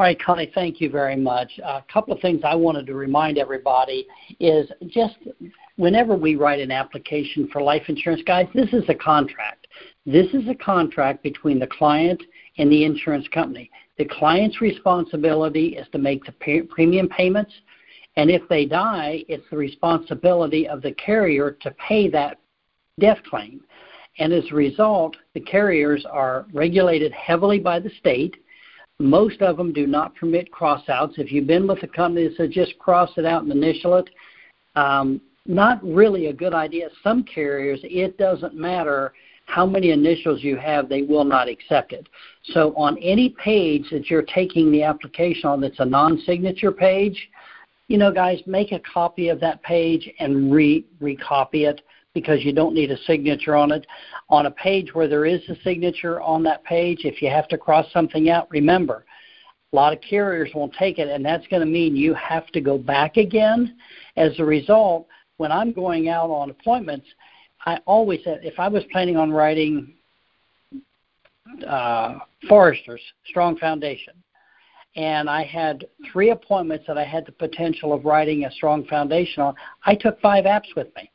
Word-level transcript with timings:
All 0.00 0.06
right, 0.06 0.18
Connie, 0.18 0.50
thank 0.54 0.80
you 0.80 0.88
very 0.88 1.14
much. 1.14 1.60
A 1.62 1.84
couple 1.92 2.14
of 2.14 2.20
things 2.20 2.40
I 2.42 2.54
wanted 2.54 2.86
to 2.86 2.94
remind 2.94 3.36
everybody 3.36 4.06
is 4.40 4.66
just 4.86 5.16
whenever 5.76 6.16
we 6.16 6.36
write 6.36 6.58
an 6.58 6.70
application 6.70 7.46
for 7.52 7.60
life 7.60 7.82
insurance, 7.86 8.22
guys, 8.26 8.46
this 8.54 8.72
is 8.72 8.82
a 8.88 8.94
contract. 8.94 9.66
This 10.06 10.28
is 10.32 10.48
a 10.48 10.54
contract 10.54 11.22
between 11.22 11.58
the 11.58 11.66
client 11.66 12.22
and 12.56 12.72
the 12.72 12.82
insurance 12.82 13.28
company. 13.28 13.70
The 13.98 14.06
client's 14.06 14.62
responsibility 14.62 15.76
is 15.76 15.86
to 15.92 15.98
make 15.98 16.24
the 16.24 16.64
premium 16.70 17.06
payments, 17.10 17.52
and 18.16 18.30
if 18.30 18.40
they 18.48 18.64
die, 18.64 19.22
it's 19.28 19.44
the 19.50 19.58
responsibility 19.58 20.66
of 20.66 20.80
the 20.80 20.92
carrier 20.92 21.58
to 21.60 21.70
pay 21.72 22.08
that 22.08 22.38
death 22.98 23.18
claim. 23.28 23.60
And 24.18 24.32
as 24.32 24.44
a 24.50 24.54
result, 24.54 25.14
the 25.34 25.40
carriers 25.40 26.06
are 26.10 26.46
regulated 26.54 27.12
heavily 27.12 27.58
by 27.58 27.80
the 27.80 27.90
state. 27.98 28.36
Most 29.00 29.40
of 29.40 29.56
them 29.56 29.72
do 29.72 29.86
not 29.86 30.14
permit 30.14 30.52
crossouts. 30.52 31.18
If 31.18 31.32
you've 31.32 31.46
been 31.46 31.66
with 31.66 31.82
a 31.82 31.88
company 31.88 32.28
that 32.28 32.36
says 32.36 32.50
just 32.50 32.78
cross 32.78 33.10
it 33.16 33.24
out 33.24 33.42
and 33.42 33.50
initial 33.50 33.96
it, 33.96 34.10
um, 34.76 35.22
not 35.46 35.82
really 35.82 36.26
a 36.26 36.32
good 36.34 36.52
idea. 36.52 36.90
Some 37.02 37.24
carriers, 37.24 37.80
it 37.82 38.18
doesn't 38.18 38.54
matter 38.54 39.14
how 39.46 39.64
many 39.64 39.90
initials 39.90 40.44
you 40.44 40.56
have, 40.58 40.88
they 40.88 41.02
will 41.02 41.24
not 41.24 41.48
accept 41.48 41.92
it. 41.92 42.08
So 42.52 42.74
on 42.76 42.98
any 42.98 43.30
page 43.42 43.86
that 43.90 44.10
you're 44.10 44.22
taking 44.22 44.70
the 44.70 44.82
application 44.82 45.48
on 45.48 45.62
that's 45.62 45.80
a 45.80 45.84
non-signature 45.84 46.70
page, 46.70 47.28
you 47.88 47.96
know, 47.96 48.12
guys, 48.12 48.38
make 48.46 48.70
a 48.70 48.80
copy 48.80 49.30
of 49.30 49.40
that 49.40 49.62
page 49.62 50.08
and 50.20 50.52
re 50.52 50.84
recopy 51.00 51.68
it 51.68 51.80
because 52.14 52.44
you 52.44 52.52
don't 52.52 52.74
need 52.74 52.90
a 52.90 52.98
signature 53.06 53.54
on 53.54 53.72
it. 53.72 53.86
On 54.28 54.46
a 54.46 54.50
page 54.50 54.94
where 54.94 55.08
there 55.08 55.26
is 55.26 55.40
a 55.48 55.56
signature 55.62 56.20
on 56.20 56.42
that 56.44 56.64
page, 56.64 57.00
if 57.04 57.22
you 57.22 57.30
have 57.30 57.48
to 57.48 57.58
cross 57.58 57.86
something 57.92 58.30
out, 58.30 58.50
remember, 58.50 59.04
a 59.72 59.76
lot 59.76 59.92
of 59.92 60.00
carriers 60.00 60.50
won't 60.54 60.74
take 60.74 60.98
it, 60.98 61.08
and 61.08 61.24
that's 61.24 61.46
going 61.46 61.60
to 61.60 61.66
mean 61.66 61.94
you 61.94 62.14
have 62.14 62.46
to 62.48 62.60
go 62.60 62.76
back 62.76 63.16
again. 63.16 63.76
As 64.16 64.32
a 64.38 64.44
result, 64.44 65.06
when 65.36 65.52
I'm 65.52 65.72
going 65.72 66.08
out 66.08 66.30
on 66.30 66.50
appointments, 66.50 67.06
I 67.64 67.78
always 67.86 68.20
said 68.24 68.40
if 68.42 68.58
I 68.58 68.68
was 68.68 68.82
planning 68.90 69.16
on 69.16 69.30
writing 69.30 69.94
uh, 71.66 72.18
Foresters 72.48 73.00
Strong 73.26 73.58
Foundation, 73.58 74.14
and 74.96 75.30
I 75.30 75.44
had 75.44 75.86
three 76.12 76.30
appointments 76.30 76.84
that 76.88 76.98
I 76.98 77.04
had 77.04 77.24
the 77.24 77.32
potential 77.32 77.92
of 77.92 78.04
writing 78.04 78.44
a 78.44 78.50
strong 78.50 78.84
foundation 78.86 79.42
on, 79.42 79.54
I 79.86 79.94
took 79.94 80.20
five 80.20 80.46
apps 80.46 80.74
with 80.74 80.88
me. 80.96 81.10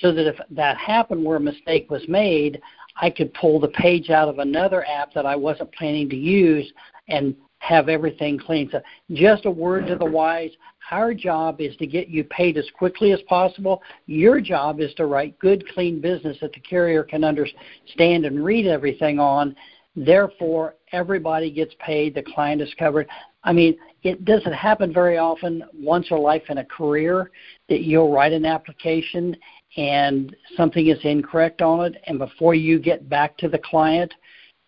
So 0.00 0.12
that 0.12 0.26
if 0.26 0.36
that 0.50 0.76
happened 0.78 1.24
where 1.24 1.36
a 1.36 1.40
mistake 1.40 1.90
was 1.90 2.02
made, 2.08 2.60
I 2.96 3.10
could 3.10 3.32
pull 3.34 3.60
the 3.60 3.68
page 3.68 4.10
out 4.10 4.28
of 4.28 4.38
another 4.38 4.86
app 4.86 5.12
that 5.14 5.26
I 5.26 5.36
wasn't 5.36 5.72
planning 5.72 6.08
to 6.10 6.16
use 6.16 6.70
and 7.08 7.34
have 7.58 7.88
everything 7.88 8.38
clean. 8.38 8.68
So 8.72 8.80
just 9.12 9.46
a 9.46 9.50
word 9.50 9.86
to 9.86 9.96
the 9.96 10.04
wise, 10.04 10.50
our 10.90 11.14
job 11.14 11.60
is 11.60 11.76
to 11.76 11.86
get 11.86 12.08
you 12.08 12.24
paid 12.24 12.56
as 12.56 12.68
quickly 12.76 13.12
as 13.12 13.20
possible. 13.28 13.82
Your 14.06 14.40
job 14.40 14.80
is 14.80 14.92
to 14.94 15.06
write 15.06 15.38
good, 15.38 15.64
clean 15.68 16.00
business 16.00 16.36
that 16.40 16.52
the 16.52 16.60
carrier 16.60 17.04
can 17.04 17.22
understand 17.22 18.24
and 18.24 18.44
read 18.44 18.66
everything 18.66 19.20
on. 19.20 19.54
Therefore, 19.94 20.74
everybody 20.90 21.50
gets 21.50 21.74
paid, 21.78 22.14
the 22.14 22.22
client 22.22 22.60
is 22.60 22.74
covered. 22.78 23.08
I 23.44 23.52
mean, 23.52 23.76
it 24.02 24.24
doesn't 24.24 24.52
happen 24.52 24.92
very 24.92 25.18
often, 25.18 25.62
once 25.72 26.08
or 26.10 26.18
life 26.18 26.44
in 26.48 26.58
a 26.58 26.64
career, 26.64 27.30
that 27.68 27.82
you'll 27.82 28.12
write 28.12 28.32
an 28.32 28.44
application 28.44 29.36
and 29.76 30.36
something 30.56 30.88
is 30.88 30.98
incorrect 31.02 31.62
on 31.62 31.86
it, 31.86 32.02
and 32.06 32.18
before 32.18 32.54
you 32.54 32.78
get 32.78 33.08
back 33.08 33.36
to 33.38 33.48
the 33.48 33.58
client 33.58 34.12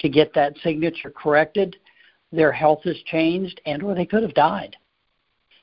to 0.01 0.09
get 0.09 0.33
that 0.35 0.57
signature 0.63 1.11
corrected, 1.11 1.77
their 2.33 2.53
health 2.53 2.81
has 2.85 2.97
changed 3.07 3.61
and 3.67 3.83
or 3.83 3.95
they 3.95 4.07
could 4.07 4.23
have 4.23 4.35
died. 4.35 4.77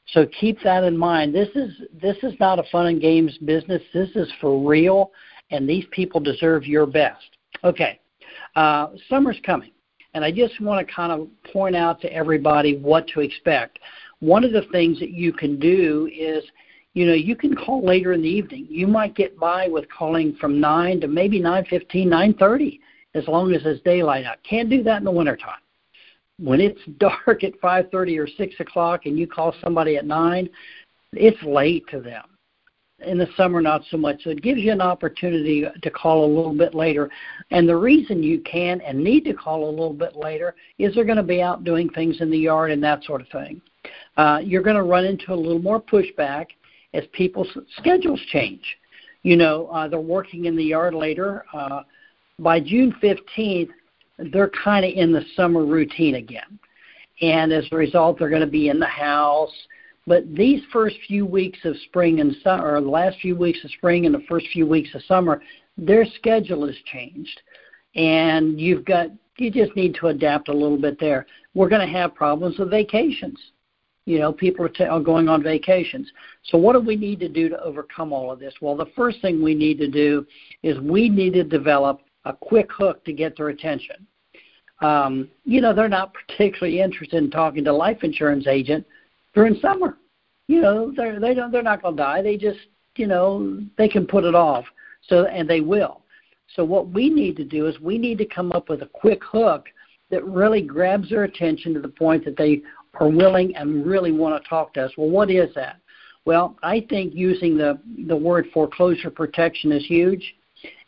So 0.07 0.25
keep 0.39 0.61
that 0.63 0.83
in 0.83 0.97
mind. 0.97 1.33
This 1.33 1.49
is 1.55 1.71
this 2.01 2.17
is 2.23 2.33
not 2.39 2.59
a 2.59 2.63
fun 2.71 2.87
and 2.87 3.01
games 3.01 3.37
business. 3.39 3.81
This 3.93 4.09
is 4.15 4.31
for 4.41 4.67
real, 4.67 5.11
and 5.51 5.67
these 5.67 5.85
people 5.91 6.19
deserve 6.19 6.65
your 6.65 6.85
best. 6.85 7.37
Okay, 7.63 7.99
uh, 8.55 8.87
summer's 9.09 9.39
coming, 9.45 9.71
and 10.13 10.25
I 10.25 10.31
just 10.31 10.59
want 10.59 10.85
to 10.85 10.93
kind 10.93 11.11
of 11.11 11.27
point 11.51 11.75
out 11.75 12.01
to 12.01 12.13
everybody 12.13 12.77
what 12.77 13.07
to 13.09 13.21
expect. 13.21 13.79
One 14.19 14.43
of 14.43 14.51
the 14.51 14.65
things 14.71 14.99
that 14.99 15.11
you 15.11 15.33
can 15.33 15.59
do 15.59 16.09
is, 16.13 16.43
you 16.93 17.05
know, 17.05 17.13
you 17.13 17.35
can 17.35 17.55
call 17.55 17.85
later 17.85 18.13
in 18.13 18.21
the 18.21 18.29
evening. 18.29 18.67
You 18.69 18.87
might 18.87 19.15
get 19.15 19.39
by 19.39 19.67
with 19.67 19.85
calling 19.89 20.35
from 20.39 20.59
nine 20.59 20.99
to 21.01 21.07
maybe 21.07 21.39
nine 21.39 21.65
fifteen, 21.69 22.09
nine 22.09 22.33
thirty, 22.33 22.81
as 23.15 23.27
long 23.27 23.53
as 23.53 23.61
it's 23.65 23.81
daylight 23.83 24.25
out. 24.25 24.37
Can't 24.43 24.69
do 24.69 24.83
that 24.83 24.97
in 24.97 25.05
the 25.05 25.11
wintertime 25.11 25.61
when 26.41 26.59
it's 26.59 26.81
dark 26.97 27.43
at 27.43 27.59
5:30 27.61 28.19
or 28.19 28.27
6 28.27 28.55
o'clock 28.59 29.05
and 29.05 29.17
you 29.17 29.27
call 29.27 29.53
somebody 29.61 29.97
at 29.97 30.05
9, 30.05 30.49
it's 31.13 31.41
late 31.43 31.85
to 31.89 32.01
them. 32.01 32.23
In 33.05 33.17
the 33.17 33.27
summer, 33.35 33.61
not 33.61 33.81
so 33.89 33.97
much. 33.97 34.23
So 34.23 34.29
it 34.29 34.43
gives 34.43 34.59
you 34.59 34.71
an 34.71 34.81
opportunity 34.81 35.65
to 35.81 35.89
call 35.89 36.23
a 36.23 36.33
little 36.35 36.53
bit 36.53 36.75
later. 36.75 37.09
And 37.49 37.67
the 37.67 37.75
reason 37.75 38.21
you 38.21 38.41
can 38.41 38.79
and 38.81 39.03
need 39.03 39.25
to 39.25 39.33
call 39.33 39.67
a 39.67 39.71
little 39.71 39.93
bit 39.93 40.15
later 40.15 40.53
is 40.77 40.93
they're 40.93 41.03
going 41.03 41.17
to 41.17 41.23
be 41.23 41.41
out 41.41 41.63
doing 41.63 41.89
things 41.89 42.21
in 42.21 42.29
the 42.29 42.37
yard 42.37 42.69
and 42.69 42.83
that 42.83 43.03
sort 43.03 43.21
of 43.21 43.27
thing. 43.29 43.59
Uh, 44.17 44.39
you're 44.43 44.61
going 44.61 44.75
to 44.75 44.83
run 44.83 45.05
into 45.05 45.33
a 45.33 45.35
little 45.35 45.61
more 45.61 45.81
pushback 45.81 46.49
as 46.93 47.03
people's 47.13 47.49
schedules 47.77 48.21
change. 48.31 48.63
You 49.23 49.37
know, 49.37 49.67
uh, 49.67 49.87
they're 49.87 49.99
working 49.99 50.45
in 50.45 50.55
the 50.55 50.63
yard 50.63 50.93
later. 50.93 51.45
Uh, 51.53 51.81
by 52.39 52.59
June 52.59 52.95
15th, 53.01 53.69
they're 54.31 54.51
kind 54.63 54.85
of 54.85 54.91
in 54.93 55.11
the 55.11 55.23
summer 55.35 55.65
routine 55.65 56.15
again. 56.15 56.59
And 57.21 57.53
as 57.53 57.65
a 57.71 57.75
result, 57.75 58.17
they're 58.17 58.29
going 58.29 58.41
to 58.41 58.47
be 58.47 58.69
in 58.69 58.79
the 58.79 58.87
house. 58.87 59.53
But 60.07 60.33
these 60.35 60.61
first 60.73 60.95
few 61.07 61.25
weeks 61.25 61.59
of 61.63 61.75
spring 61.85 62.19
and 62.19 62.35
summer, 62.43 62.75
or 62.75 62.81
the 62.81 62.89
last 62.89 63.19
few 63.19 63.35
weeks 63.35 63.63
of 63.63 63.71
spring 63.71 64.05
and 64.05 64.15
the 64.15 64.25
first 64.27 64.47
few 64.51 64.65
weeks 64.65 64.89
of 64.95 65.03
summer, 65.03 65.41
their 65.77 66.05
schedule 66.17 66.65
has 66.65 66.75
changed. 66.91 67.41
And 67.95 68.59
you've 68.59 68.85
got, 68.85 69.07
you 69.37 69.51
just 69.51 69.75
need 69.75 69.95
to 69.99 70.07
adapt 70.07 70.49
a 70.49 70.53
little 70.53 70.77
bit 70.77 70.99
there. 70.99 71.27
We're 71.53 71.69
going 71.69 71.85
to 71.85 71.93
have 71.93 72.15
problems 72.15 72.57
with 72.57 72.71
vacations. 72.71 73.37
You 74.05 74.19
know, 74.19 74.33
people 74.33 74.65
are, 74.65 74.69
t- 74.69 74.83
are 74.83 74.99
going 74.99 75.29
on 75.29 75.43
vacations. 75.43 76.11
So, 76.45 76.57
what 76.57 76.73
do 76.73 76.79
we 76.79 76.95
need 76.95 77.19
to 77.19 77.29
do 77.29 77.49
to 77.49 77.61
overcome 77.61 78.11
all 78.11 78.31
of 78.31 78.39
this? 78.39 78.53
Well, 78.61 78.75
the 78.75 78.91
first 78.95 79.21
thing 79.21 79.43
we 79.43 79.53
need 79.53 79.77
to 79.77 79.87
do 79.87 80.25
is 80.63 80.79
we 80.79 81.07
need 81.07 81.33
to 81.33 81.43
develop 81.43 82.01
a 82.25 82.33
quick 82.33 82.71
hook 82.71 83.03
to 83.05 83.13
get 83.13 83.37
their 83.37 83.49
attention 83.49 84.07
um, 84.81 85.29
you 85.45 85.61
know, 85.61 85.73
they're 85.73 85.87
not 85.87 86.13
particularly 86.13 86.81
interested 86.81 87.23
in 87.23 87.29
talking 87.29 87.63
to 87.65 87.71
a 87.71 87.73
life 87.73 88.03
insurance 88.03 88.47
agent 88.47 88.85
during 89.33 89.55
summer. 89.59 89.97
You 90.47 90.61
know, 90.61 90.93
they're 90.95 91.19
they 91.19 91.33
don't 91.33 91.51
they're 91.51 91.63
not 91.63 91.81
going 91.81 91.95
to 91.95 92.03
die. 92.03 92.21
They 92.21 92.35
just 92.35 92.59
you 92.95 93.07
know 93.07 93.59
they 93.77 93.87
can 93.87 94.05
put 94.05 94.23
it 94.23 94.35
off. 94.35 94.65
So 95.07 95.25
and 95.25 95.49
they 95.49 95.61
will. 95.61 96.01
So 96.55 96.65
what 96.65 96.89
we 96.89 97.09
need 97.09 97.37
to 97.37 97.45
do 97.45 97.67
is 97.67 97.79
we 97.79 97.97
need 97.97 98.17
to 98.17 98.25
come 98.25 98.51
up 98.51 98.69
with 98.69 98.81
a 98.81 98.87
quick 98.87 99.23
hook 99.23 99.67
that 100.09 100.25
really 100.25 100.61
grabs 100.61 101.09
their 101.09 101.23
attention 101.23 101.73
to 101.73 101.79
the 101.79 101.87
point 101.87 102.25
that 102.25 102.35
they 102.35 102.61
are 102.99 103.09
willing 103.09 103.55
and 103.55 103.85
really 103.85 104.11
want 104.11 104.41
to 104.41 104.49
talk 104.49 104.73
to 104.73 104.85
us. 104.85 104.91
Well, 104.97 105.09
what 105.09 105.31
is 105.31 105.53
that? 105.55 105.77
Well, 106.25 106.57
I 106.61 106.85
think 106.89 107.13
using 107.15 107.57
the 107.57 107.79
the 108.07 108.15
word 108.15 108.47
foreclosure 108.53 109.09
protection 109.09 109.71
is 109.71 109.85
huge. 109.85 110.35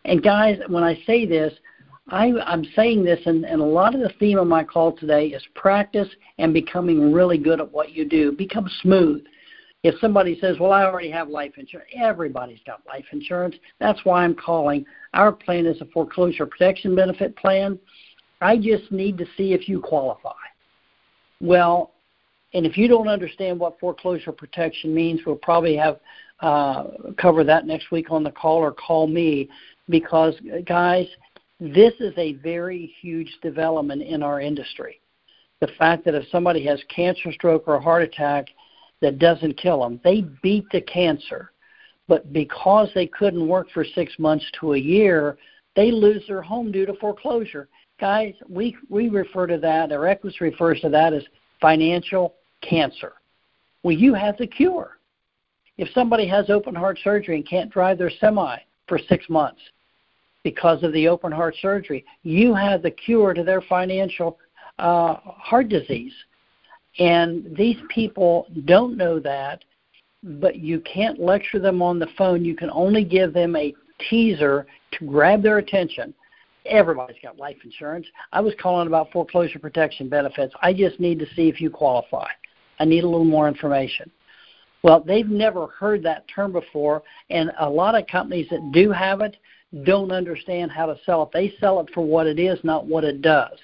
And 0.06 0.22
guys, 0.22 0.60
when 0.68 0.84
I 0.84 1.02
say 1.08 1.26
this, 1.26 1.54
I, 2.10 2.34
I'm 2.46 2.66
saying 2.76 3.04
this, 3.04 3.20
and, 3.26 3.46
and 3.46 3.62
a 3.62 3.66
lot 3.66 3.96
of 3.96 4.02
the 4.02 4.12
theme 4.20 4.38
of 4.38 4.48
my 4.48 4.64
call 4.64 4.92
today 4.92 5.28
is 5.28 5.44
practice 5.56 6.10
and 6.38 6.54
becoming 6.54 7.14
really 7.14 7.38
good 7.38 7.62
at 7.62 7.72
what 7.72 7.92
you 7.92 8.08
do. 8.08 8.34
Become 8.34 8.70
smooth. 8.82 9.24
If 9.84 10.00
somebody 10.00 10.38
says, 10.40 10.58
Well, 10.60 10.72
I 10.72 10.84
already 10.84 11.10
have 11.12 11.30
life 11.30 11.54
insurance, 11.58 11.90
everybody's 11.96 12.60
got 12.66 12.86
life 12.86 13.06
insurance. 13.12 13.56
That's 13.80 14.04
why 14.04 14.24
I'm 14.24 14.36
calling. 14.36 14.86
Our 15.14 15.32
plan 15.32 15.66
is 15.66 15.80
a 15.82 15.86
foreclosure 15.86 16.46
protection 16.46 16.96
benefit 16.96 17.36
plan. 17.38 17.80
I 18.42 18.58
just 18.58 18.92
need 18.92 19.18
to 19.18 19.26
see 19.38 19.54
if 19.54 19.70
you 19.70 19.80
qualify. 19.80 20.32
Well, 21.40 21.93
and 22.54 22.66
if 22.66 22.78
you 22.78 22.88
don't 22.88 23.08
understand 23.08 23.60
what 23.60 23.80
foreclosure 23.80 24.32
protection 24.32 24.94
means, 24.94 25.22
we'll 25.26 25.36
probably 25.36 25.76
have 25.76 26.00
uh, 26.40 26.86
cover 27.18 27.44
that 27.44 27.66
next 27.66 27.92
week 27.92 28.12
on 28.12 28.24
the 28.24 28.32
call 28.32 28.58
or 28.58 28.72
call 28.72 29.08
me 29.08 29.50
because, 29.90 30.36
guys, 30.66 31.08
this 31.60 31.94
is 32.00 32.14
a 32.18 32.34
very 32.34 32.94
huge 33.02 33.38
development 33.42 34.02
in 34.02 34.22
our 34.22 34.40
industry. 34.40 35.00
The 35.62 35.68
fact 35.80 36.06
that 36.06 36.16
if 36.16 36.28
somebody 36.30 36.66
has 36.66 36.82
cancer, 36.94 37.32
stroke, 37.32 37.68
or 37.68 37.76
a 37.76 37.82
heart 37.82 38.04
attack 38.04 38.48
that 39.02 39.18
doesn't 39.18 39.58
kill 39.58 39.82
them, 39.82 40.00
they 40.04 40.22
beat 40.44 40.66
the 40.72 40.82
cancer. 40.82 41.52
But 42.08 42.34
because 42.34 42.90
they 42.94 43.08
couldn't 43.08 43.48
work 43.48 43.68
for 43.74 43.86
six 43.96 44.14
months 44.20 44.46
to 44.60 44.74
a 44.74 44.78
year, 44.78 45.38
they 45.76 45.90
lose 45.90 46.24
their 46.28 46.42
home 46.42 46.72
due 46.72 46.86
to 46.86 46.94
foreclosure. 46.96 47.70
Guys, 48.00 48.34
we, 48.50 48.76
we 48.90 49.10
refer 49.10 49.48
to 49.48 49.58
that, 49.60 49.92
or 49.92 50.08
Equus 50.08 50.42
refers 50.42 50.82
to 50.82 50.90
that 50.90 51.14
as 51.14 51.24
financial 51.62 52.36
cancer. 52.68 53.14
Well, 53.84 53.96
you 53.96 54.14
have 54.14 54.38
the 54.38 54.48
cure. 54.48 54.98
If 55.78 55.90
somebody 55.94 56.28
has 56.28 56.50
open 56.50 56.76
heart 56.76 57.00
surgery 57.04 57.36
and 57.36 57.48
can't 57.48 57.72
drive 57.72 57.98
their 57.98 58.12
semi 58.20 58.58
for 58.88 59.00
six 59.00 59.28
months, 59.30 59.60
because 60.44 60.84
of 60.84 60.92
the 60.94 61.08
open 61.08 61.32
heart 61.32 61.56
surgery. 61.62 62.06
You 62.24 62.54
have 62.54 62.82
the 62.84 62.92
cure 62.92 63.34
to 63.34 63.44
their 63.44 63.62
financial 63.62 64.38
uh, 64.78 65.16
heart 65.16 65.70
disease. 65.70 66.14
And 67.00 67.56
these 67.58 67.78
people 67.90 68.48
don't 68.66 68.98
know 68.98 69.20
that, 69.22 69.64
but 70.22 70.58
you 70.58 70.80
can't 70.82 71.20
lecture 71.20 71.60
them 71.60 71.82
on 71.82 71.98
the 71.98 72.08
phone. 72.18 72.46
You 72.46 72.56
can 72.56 72.70
only 72.70 73.04
give 73.04 73.34
them 73.34 73.56
a 73.56 73.74
teaser 74.10 74.68
to 74.92 75.06
grab 75.06 75.42
their 75.42 75.58
attention. 75.58 76.14
Everybody's 76.66 77.18
got 77.22 77.38
life 77.38 77.58
insurance. 77.64 78.06
I 78.32 78.42
was 78.42 78.54
calling 78.62 78.88
about 78.88 79.12
foreclosure 79.12 79.60
protection 79.60 80.08
benefits. 80.08 80.54
I 80.62 80.72
just 80.74 81.00
need 81.00 81.20
to 81.20 81.26
see 81.36 81.50
if 81.50 81.60
you 81.60 81.70
qualify. 81.70 82.28
I 82.80 82.86
need 82.86 83.04
a 83.04 83.10
little 83.10 83.26
more 83.26 83.48
information. 83.48 84.12
Well, 84.84 85.00
they've 85.00 85.30
never 85.30 85.68
heard 85.68 86.04
that 86.04 86.28
term 86.28 86.52
before, 86.52 87.04
and 87.30 87.52
a 87.60 87.70
lot 87.70 87.96
of 87.96 88.06
companies 88.08 88.48
that 88.50 88.72
do 88.74 88.92
have 88.92 89.22
it 89.22 89.38
don't 89.84 90.12
understand 90.12 90.72
how 90.72 90.86
to 90.86 90.98
sell 91.06 91.24
it. 91.24 91.30
They 91.34 91.54
sell 91.60 91.80
it 91.80 91.90
for 91.94 92.06
what 92.06 92.28
it 92.28 92.38
is, 92.38 92.60
not 92.64 92.86
what 92.86 93.04
it 93.04 93.22
does. 93.22 93.58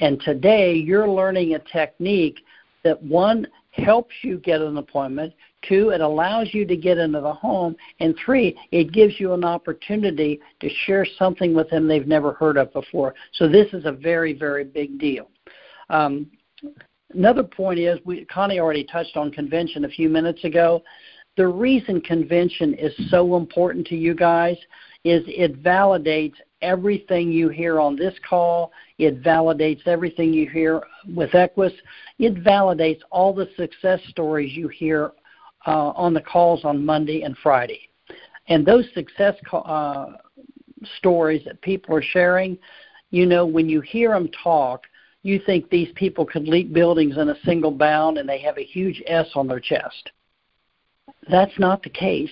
And 0.00 0.20
today, 0.20 0.74
you're 0.74 1.08
learning 1.08 1.54
a 1.54 1.58
technique 1.58 2.40
that 2.84 3.02
one 3.02 3.46
helps 3.72 4.14
you 4.22 4.38
get 4.38 4.60
an 4.60 4.76
appointment, 4.76 5.32
two, 5.62 5.90
it 5.90 6.00
allows 6.00 6.48
you 6.52 6.66
to 6.66 6.76
get 6.76 6.98
into 6.98 7.20
the 7.20 7.32
home, 7.32 7.76
and 8.00 8.14
three, 8.24 8.58
it 8.72 8.92
gives 8.92 9.20
you 9.20 9.32
an 9.32 9.44
opportunity 9.44 10.40
to 10.60 10.68
share 10.86 11.06
something 11.18 11.54
with 11.54 11.70
them 11.70 11.86
they've 11.86 12.06
never 12.06 12.32
heard 12.32 12.56
of 12.56 12.72
before. 12.72 13.14
So 13.34 13.48
this 13.48 13.72
is 13.72 13.84
a 13.84 13.92
very, 13.92 14.32
very 14.32 14.64
big 14.64 14.98
deal. 14.98 15.28
Um, 15.88 16.30
Another 17.14 17.42
point 17.42 17.78
is, 17.78 17.98
we, 18.04 18.24
Connie 18.26 18.60
already 18.60 18.84
touched 18.84 19.16
on 19.16 19.30
convention 19.30 19.84
a 19.84 19.88
few 19.88 20.08
minutes 20.08 20.44
ago. 20.44 20.82
The 21.36 21.46
reason 21.46 22.00
convention 22.00 22.74
is 22.74 22.92
so 23.10 23.36
important 23.36 23.86
to 23.88 23.96
you 23.96 24.14
guys 24.14 24.56
is 25.04 25.22
it 25.26 25.62
validates 25.62 26.34
everything 26.60 27.32
you 27.32 27.48
hear 27.48 27.80
on 27.80 27.96
this 27.96 28.14
call. 28.28 28.72
It 28.98 29.22
validates 29.22 29.86
everything 29.86 30.32
you 30.34 30.48
hear 30.48 30.82
with 31.14 31.34
Equus. 31.34 31.72
It 32.18 32.34
validates 32.44 33.00
all 33.10 33.32
the 33.32 33.48
success 33.56 34.00
stories 34.08 34.54
you 34.54 34.68
hear 34.68 35.12
uh, 35.66 35.90
on 35.90 36.12
the 36.12 36.20
calls 36.20 36.64
on 36.64 36.84
Monday 36.84 37.22
and 37.22 37.36
Friday. 37.38 37.88
And 38.48 38.66
those 38.66 38.84
success 38.94 39.36
uh, 39.52 40.06
stories 40.98 41.42
that 41.46 41.60
people 41.62 41.94
are 41.94 42.02
sharing, 42.02 42.58
you 43.10 43.24
know, 43.26 43.46
when 43.46 43.68
you 43.68 43.80
hear 43.80 44.10
them 44.10 44.28
talk, 44.42 44.82
you 45.22 45.40
think 45.44 45.68
these 45.68 45.92
people 45.94 46.24
could 46.24 46.48
leap 46.48 46.72
buildings 46.72 47.16
in 47.18 47.28
a 47.28 47.40
single 47.44 47.70
bound 47.70 48.18
and 48.18 48.28
they 48.28 48.40
have 48.40 48.58
a 48.58 48.64
huge 48.64 49.02
S 49.06 49.28
on 49.34 49.46
their 49.46 49.60
chest. 49.60 50.10
That's 51.28 51.58
not 51.58 51.82
the 51.82 51.90
case. 51.90 52.30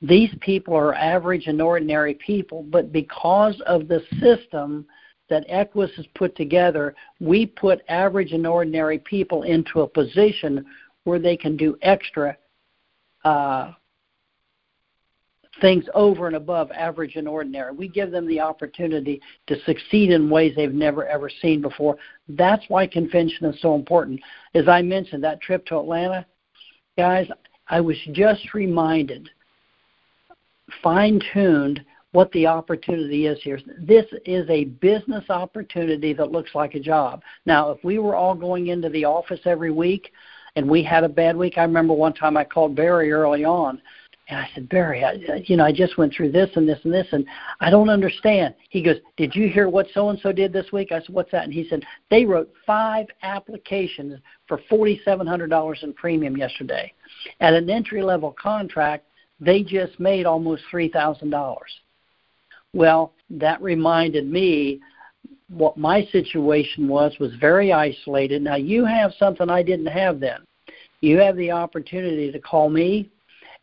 These 0.00 0.30
people 0.40 0.74
are 0.74 0.94
average 0.94 1.46
and 1.46 1.60
ordinary 1.60 2.14
people, 2.14 2.62
but 2.62 2.92
because 2.92 3.60
of 3.66 3.88
the 3.88 4.02
system 4.20 4.86
that 5.28 5.44
Equus 5.48 5.90
has 5.96 6.06
put 6.14 6.36
together, 6.36 6.94
we 7.20 7.46
put 7.46 7.82
average 7.88 8.32
and 8.32 8.46
ordinary 8.46 8.98
people 9.00 9.42
into 9.42 9.80
a 9.80 9.88
position 9.88 10.64
where 11.04 11.18
they 11.18 11.36
can 11.36 11.56
do 11.56 11.76
extra 11.82 12.36
uh, 13.24 13.72
things 15.60 15.84
over 15.94 16.26
and 16.26 16.36
above 16.36 16.70
average 16.72 17.16
and 17.16 17.28
ordinary. 17.28 17.72
We 17.72 17.88
give 17.88 18.10
them 18.10 18.26
the 18.26 18.40
opportunity 18.40 19.20
to 19.46 19.60
succeed 19.64 20.10
in 20.10 20.30
ways 20.30 20.54
they've 20.56 20.72
never 20.72 21.06
ever 21.06 21.30
seen 21.42 21.60
before. 21.60 21.96
That's 22.28 22.64
why 22.68 22.86
convention 22.86 23.46
is 23.46 23.60
so 23.60 23.74
important. 23.74 24.20
As 24.54 24.68
I 24.68 24.82
mentioned, 24.82 25.24
that 25.24 25.40
trip 25.40 25.66
to 25.66 25.78
Atlanta, 25.78 26.26
guys, 26.96 27.28
I 27.68 27.80
was 27.80 27.96
just 28.12 28.54
reminded, 28.54 29.28
fine 30.82 31.20
tuned, 31.32 31.84
what 32.12 32.32
the 32.32 32.46
opportunity 32.46 33.26
is 33.26 33.38
here. 33.42 33.60
This 33.78 34.06
is 34.24 34.48
a 34.48 34.64
business 34.64 35.24
opportunity 35.28 36.14
that 36.14 36.32
looks 36.32 36.54
like 36.54 36.74
a 36.74 36.80
job. 36.80 37.22
Now, 37.44 37.70
if 37.70 37.84
we 37.84 37.98
were 37.98 38.16
all 38.16 38.34
going 38.34 38.68
into 38.68 38.88
the 38.88 39.04
office 39.04 39.40
every 39.44 39.70
week 39.70 40.12
and 40.56 40.68
we 40.68 40.82
had 40.82 41.04
a 41.04 41.08
bad 41.08 41.36
week, 41.36 41.58
I 41.58 41.62
remember 41.62 41.92
one 41.92 42.14
time 42.14 42.36
I 42.38 42.44
called 42.44 42.74
Barry 42.74 43.12
early 43.12 43.44
on 43.44 43.82
and 44.28 44.38
I 44.38 44.48
said, 44.54 44.68
Barry, 44.68 45.04
I, 45.04 45.42
you 45.46 45.56
know, 45.56 45.64
I 45.64 45.72
just 45.72 45.96
went 45.96 46.12
through 46.12 46.32
this 46.32 46.50
and 46.54 46.68
this 46.68 46.78
and 46.84 46.92
this, 46.92 47.06
and 47.12 47.24
I 47.60 47.70
don't 47.70 47.88
understand. 47.88 48.54
He 48.68 48.82
goes, 48.82 48.96
Did 49.16 49.34
you 49.34 49.48
hear 49.48 49.68
what 49.68 49.86
so 49.94 50.10
and 50.10 50.18
so 50.20 50.32
did 50.32 50.52
this 50.52 50.70
week? 50.70 50.92
I 50.92 51.00
said, 51.00 51.14
What's 51.14 51.32
that? 51.32 51.44
And 51.44 51.52
he 51.52 51.66
said, 51.68 51.82
They 52.10 52.26
wrote 52.26 52.52
five 52.66 53.06
applications 53.22 54.20
for 54.46 54.60
$4,700 54.70 55.82
in 55.82 55.94
premium 55.94 56.36
yesterday. 56.36 56.92
At 57.40 57.54
an 57.54 57.70
entry 57.70 58.02
level 58.02 58.34
contract, 58.40 59.06
they 59.40 59.62
just 59.62 59.98
made 59.98 60.26
almost 60.26 60.62
$3,000. 60.70 61.56
Well, 62.74 63.12
that 63.30 63.62
reminded 63.62 64.30
me 64.30 64.80
what 65.48 65.78
my 65.78 66.04
situation 66.12 66.86
was 66.86 67.14
was 67.18 67.32
very 67.40 67.72
isolated. 67.72 68.42
Now 68.42 68.56
you 68.56 68.84
have 68.84 69.12
something 69.18 69.48
I 69.48 69.62
didn't 69.62 69.86
have 69.86 70.20
then. 70.20 70.40
You 71.00 71.18
have 71.18 71.36
the 71.36 71.50
opportunity 71.50 72.30
to 72.30 72.38
call 72.38 72.68
me 72.68 73.08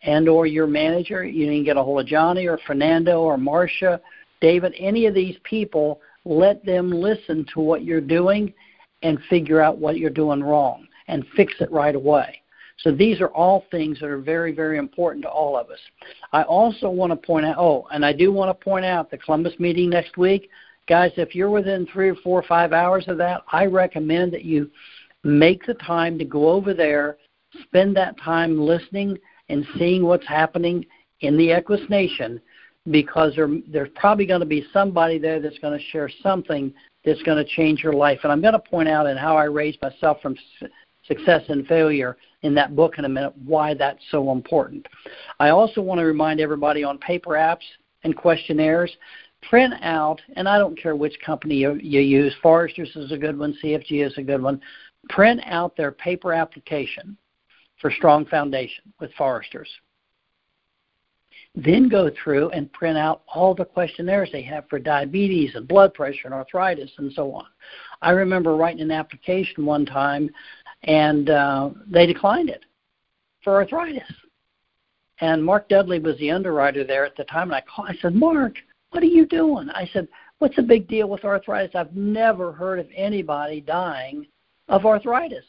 and 0.04 0.30
or 0.30 0.46
your 0.46 0.68
manager. 0.68 1.24
You 1.24 1.48
can 1.48 1.64
get 1.64 1.78
a 1.78 1.84
hold 1.84 2.02
of 2.02 2.08
Johnny 2.08 2.48
or 2.48 2.60
Fernando 2.66 3.22
or 3.22 3.38
Marcia, 3.38 4.02
David, 4.42 4.74
any 4.78 5.06
of 5.06 5.14
these 5.14 5.38
people. 5.44 6.02
Let 6.26 6.66
them 6.66 6.92
listen 6.92 7.46
to 7.54 7.60
what 7.60 7.84
you're 7.84 8.02
doing 8.02 8.54
and 9.04 9.20
figure 9.30 9.62
out 9.62 9.78
what 9.78 9.98
you're 9.98 10.10
doing 10.10 10.44
wrong 10.44 10.88
and 11.08 11.26
fix 11.36 11.54
it 11.60 11.72
right 11.72 11.96
away. 11.96 12.42
So 12.80 12.92
these 12.92 13.22
are 13.22 13.30
all 13.30 13.66
things 13.72 14.00
that 14.00 14.08
are 14.08 14.20
very, 14.20 14.52
very 14.52 14.78
important 14.78 15.24
to 15.24 15.30
all 15.30 15.58
of 15.58 15.70
us. 15.70 15.80
I 16.34 16.44
also 16.44 16.90
want 16.90 17.12
to 17.12 17.16
point 17.16 17.46
out, 17.46 17.58
oh, 17.58 17.88
and 17.92 18.06
I 18.06 18.12
do 18.12 18.32
want 18.32 18.50
to 18.50 18.64
point 18.64 18.86
out 18.86 19.10
the 19.10 19.18
Columbus 19.18 19.54
meeting 19.60 19.90
next 19.90 20.18
week. 20.18 20.50
Guys, 20.88 21.12
if 21.16 21.34
you're 21.34 21.50
within 21.50 21.88
three 21.88 22.10
or 22.10 22.16
four 22.16 22.40
or 22.40 22.44
five 22.44 22.74
hours 22.74 23.06
of 23.08 23.18
that, 23.18 23.42
I 23.52 23.66
recommend 23.66 24.34
that 24.34 24.44
you 24.44 24.70
make 25.24 25.66
the 25.66 25.74
time 25.76 26.20
to 26.20 26.26
go 26.26 26.50
over 26.50 26.74
there, 26.74 27.18
spend 27.64 27.96
that 27.96 28.20
time 28.20 28.60
listening 28.60 29.18
and 29.50 29.66
seeing 29.78 30.04
what's 30.04 30.28
happening 30.28 30.86
in 31.22 31.38
the 31.38 31.52
Equus 31.52 31.82
Nation 31.90 32.42
because 32.92 33.34
there, 33.36 33.50
there's 33.68 33.90
probably 33.96 34.26
going 34.26 34.42
to 34.42 34.46
be 34.46 34.66
somebody 34.72 35.18
there 35.18 35.40
that's 35.40 35.58
going 35.60 35.78
to 35.78 35.86
share 35.86 36.10
something 36.22 36.74
that's 37.04 37.22
going 37.24 37.44
to 37.44 37.52
change 37.56 37.84
your 37.84 37.94
life. 37.94 38.20
And 38.24 38.32
I'm 38.32 38.42
going 38.42 38.54
to 38.54 38.60
point 38.60 38.90
out 38.90 39.08
in 39.08 39.18
how 39.18 39.38
I 39.38 39.46
raised 39.46 39.82
myself 39.82 40.22
from 40.22 40.36
success 41.08 41.44
and 41.50 41.66
failure 41.68 42.18
in 42.42 42.54
that 42.56 42.76
book 42.76 42.98
in 42.98 43.06
a 43.06 43.10
minute 43.10 43.34
why 43.44 43.74
that's 43.74 44.04
so 44.12 44.32
important. 44.32 44.88
I 45.40 45.50
also 45.50 45.82
want 45.82 46.00
to 46.00 46.06
remind 46.06 46.40
everybody 46.40 46.84
on 46.84 46.98
paper 46.98 47.32
apps 47.32 47.64
and 48.04 48.16
questionnaires, 48.16 48.92
print 49.50 49.74
out, 49.82 50.22
and 50.36 50.48
I 50.48 50.58
don't 50.58 50.80
care 50.80 50.96
which 50.96 51.18
company 51.26 51.56
you, 51.56 51.74
you 51.76 52.02
use, 52.02 52.36
Foresters 52.42 52.96
is 52.96 53.12
a 53.12 53.18
good 53.18 53.38
one, 53.38 53.58
CFG 53.64 54.06
is 54.06 54.18
a 54.18 54.24
good 54.24 54.42
one, 54.42 54.62
print 55.10 55.42
out 55.46 55.76
their 55.76 55.92
paper 55.92 56.34
application 56.34 57.18
for 57.82 57.91
strong 57.91 58.25
foundation 58.25 58.94
with 59.00 59.13
foresters. 59.13 59.70
Then 61.55 61.88
go 61.88 62.10
through 62.22 62.50
and 62.50 62.72
print 62.74 62.98
out 62.98 63.24
all 63.34 63.55
the 63.55 63.65
questionnaires 63.65 64.29
they 64.32 64.41
have 64.44 64.67
for 64.70 64.77
diabetes 64.77 65.55
and 65.55 65.67
blood 65.67 65.94
pressure 65.94 66.25
and 66.25 66.34
arthritis 66.34 66.91
and 66.98 67.12
so 67.13 67.34
on. 67.34 67.46
I 68.01 68.12
remember 68.12 68.55
writing 68.55 68.82
an 68.82 68.91
application 68.91 69.65
one 69.65 69.86
time 69.86 70.29
and 70.84 71.29
uh, 71.29 71.70
they 71.88 72.05
declined 72.05 72.50
it 72.50 72.65
for 73.44 73.55
arthritis. 73.55 74.03
And 75.22 75.44
Mark 75.44 75.70
Dudley 75.70 76.00
was 76.00 76.17
the 76.17 76.32
underwriter 76.32 76.84
there 76.84 77.05
at 77.05 77.15
the 77.15 77.24
time, 77.24 77.48
and 77.48 77.55
I 77.55 77.62
called. 77.62 77.88
I 77.89 77.96
said, 78.01 78.15
Mark, 78.15 78.55
what 78.91 79.01
are 79.01 79.08
you 79.08 79.25
doing? 79.25 79.70
I 79.70 79.89
said, 79.94 80.10
What's 80.39 80.58
the 80.58 80.63
big 80.63 80.88
deal 80.88 81.08
with 81.08 81.24
arthritis? 81.24 81.75
I've 81.75 81.96
never 81.96 82.51
heard 82.51 82.79
of 82.79 82.88
anybody 82.94 83.62
dying 83.62 84.27
of 84.67 84.86
arthritis. 84.86 85.46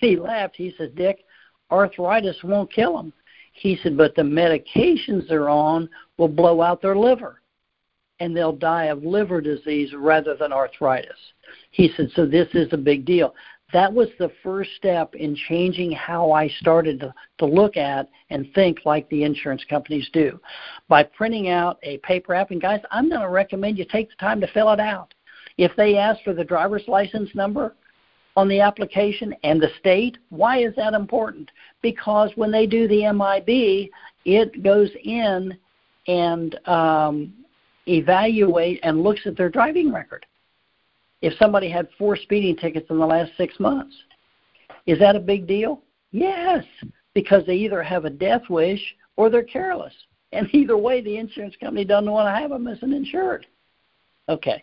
He 0.00 0.16
laughed. 0.16 0.56
He 0.56 0.74
said, 0.76 0.94
Dick, 0.94 1.24
arthritis 1.70 2.36
won't 2.42 2.72
kill 2.72 2.96
them. 2.96 3.12
He 3.52 3.78
said, 3.82 3.96
but 3.96 4.14
the 4.14 4.22
medications 4.22 5.28
they're 5.28 5.48
on 5.48 5.88
will 6.16 6.28
blow 6.28 6.62
out 6.62 6.80
their 6.80 6.96
liver 6.96 7.42
and 8.20 8.36
they'll 8.36 8.52
die 8.52 8.86
of 8.86 9.04
liver 9.04 9.40
disease 9.40 9.92
rather 9.94 10.34
than 10.36 10.52
arthritis. 10.52 11.18
He 11.70 11.90
said, 11.96 12.10
so 12.14 12.26
this 12.26 12.48
is 12.54 12.68
a 12.72 12.76
big 12.76 13.04
deal. 13.04 13.34
That 13.72 13.92
was 13.92 14.08
the 14.18 14.32
first 14.42 14.70
step 14.76 15.14
in 15.14 15.36
changing 15.48 15.92
how 15.92 16.32
I 16.32 16.48
started 16.60 17.00
to, 17.00 17.14
to 17.38 17.46
look 17.46 17.76
at 17.76 18.08
and 18.30 18.46
think 18.54 18.78
like 18.84 19.08
the 19.10 19.24
insurance 19.24 19.62
companies 19.68 20.08
do. 20.12 20.40
By 20.88 21.02
printing 21.02 21.50
out 21.50 21.78
a 21.82 21.98
paper 21.98 22.34
app, 22.34 22.50
and 22.50 22.62
guys, 22.62 22.80
I'm 22.90 23.10
going 23.10 23.20
to 23.20 23.28
recommend 23.28 23.76
you 23.76 23.84
take 23.84 24.08
the 24.08 24.16
time 24.16 24.40
to 24.40 24.52
fill 24.52 24.72
it 24.72 24.80
out. 24.80 25.12
If 25.58 25.72
they 25.76 25.96
ask 25.96 26.22
for 26.24 26.32
the 26.32 26.44
driver's 26.44 26.88
license 26.88 27.28
number, 27.34 27.76
on 28.36 28.48
the 28.48 28.60
application 28.60 29.34
and 29.42 29.60
the 29.60 29.70
state. 29.78 30.18
Why 30.30 30.58
is 30.58 30.74
that 30.76 30.94
important? 30.94 31.50
Because 31.82 32.30
when 32.36 32.50
they 32.50 32.66
do 32.66 32.86
the 32.86 33.10
MIB, 33.12 33.90
it 34.24 34.62
goes 34.62 34.90
in 35.02 35.56
and 36.06 36.68
um, 36.68 37.32
evaluate 37.86 38.80
and 38.82 39.02
looks 39.02 39.20
at 39.26 39.36
their 39.36 39.48
driving 39.48 39.92
record. 39.92 40.24
If 41.20 41.36
somebody 41.38 41.68
had 41.68 41.88
four 41.98 42.16
speeding 42.16 42.56
tickets 42.56 42.86
in 42.90 42.98
the 42.98 43.06
last 43.06 43.32
six 43.36 43.58
months, 43.58 43.94
is 44.86 44.98
that 45.00 45.16
a 45.16 45.20
big 45.20 45.46
deal? 45.46 45.82
Yes, 46.12 46.64
because 47.14 47.44
they 47.44 47.56
either 47.56 47.82
have 47.82 48.04
a 48.04 48.10
death 48.10 48.42
wish 48.48 48.80
or 49.16 49.28
they're 49.28 49.42
careless. 49.42 49.92
And 50.32 50.48
either 50.54 50.76
way, 50.76 51.00
the 51.00 51.16
insurance 51.16 51.56
company 51.60 51.84
doesn't 51.84 52.10
want 52.10 52.26
to 52.26 52.40
have 52.40 52.50
them 52.50 52.68
as 52.68 52.82
an 52.82 52.92
insured. 52.92 53.46
Okay, 54.28 54.62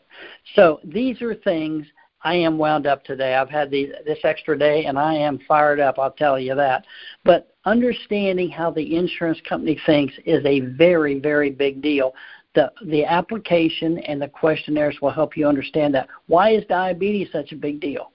so 0.55 0.79
these 0.83 1.21
are 1.23 1.33
things 1.33 1.87
I 2.25 2.33
am 2.33 2.57
wound 2.57 2.87
up 2.87 3.03
today. 3.03 3.35
I've 3.35 3.51
had 3.51 3.69
this 3.69 4.17
extra 4.23 4.57
day 4.57 4.85
and 4.85 4.97
I 4.97 5.13
am 5.13 5.39
fired 5.47 5.79
up, 5.79 5.99
I'll 5.99 6.11
tell 6.11 6.39
you 6.39 6.55
that. 6.55 6.83
But 7.23 7.55
understanding 7.65 8.49
how 8.49 8.71
the 8.71 8.95
insurance 8.95 9.39
company 9.47 9.79
thinks 9.85 10.15
is 10.25 10.43
a 10.43 10.61
very, 10.61 11.19
very 11.19 11.51
big 11.51 11.83
deal. 11.83 12.15
The, 12.55 12.71
the 12.87 13.05
application 13.05 13.99
and 13.99 14.19
the 14.19 14.27
questionnaires 14.27 14.97
will 15.03 15.11
help 15.11 15.37
you 15.37 15.47
understand 15.47 15.93
that. 15.93 16.07
Why 16.25 16.49
is 16.49 16.65
diabetes 16.65 17.29
such 17.31 17.51
a 17.51 17.55
big 17.55 17.79
deal? 17.79 18.11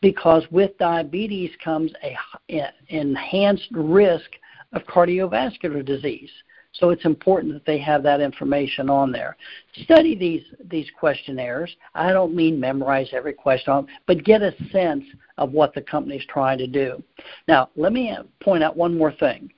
Because 0.00 0.44
with 0.50 0.76
diabetes 0.78 1.50
comes 1.62 1.92
a 2.02 2.16
enhanced 2.88 3.68
risk 3.72 4.30
of 4.72 4.84
cardiovascular 4.84 5.84
disease. 5.84 6.30
So 6.74 6.90
it's 6.90 7.04
important 7.04 7.52
that 7.52 7.64
they 7.64 7.78
have 7.78 8.02
that 8.02 8.20
information 8.20 8.90
on 8.90 9.12
there. 9.12 9.36
Study 9.84 10.16
these 10.16 10.42
these 10.64 10.90
questionnaires. 10.98 11.74
I 11.94 12.12
don't 12.12 12.34
mean 12.34 12.58
memorize 12.58 13.08
every 13.12 13.32
question, 13.32 13.86
but 14.06 14.24
get 14.24 14.42
a 14.42 14.54
sense 14.70 15.04
of 15.38 15.52
what 15.52 15.72
the 15.74 15.82
company 15.82 16.16
is 16.16 16.26
trying 16.28 16.58
to 16.58 16.66
do. 16.66 17.02
Now, 17.46 17.70
let 17.76 17.92
me 17.92 18.10
uh, 18.10 18.24
point 18.42 18.64
out 18.64 18.76
one 18.76 18.98
more 18.98 19.12
thing. 19.12 19.52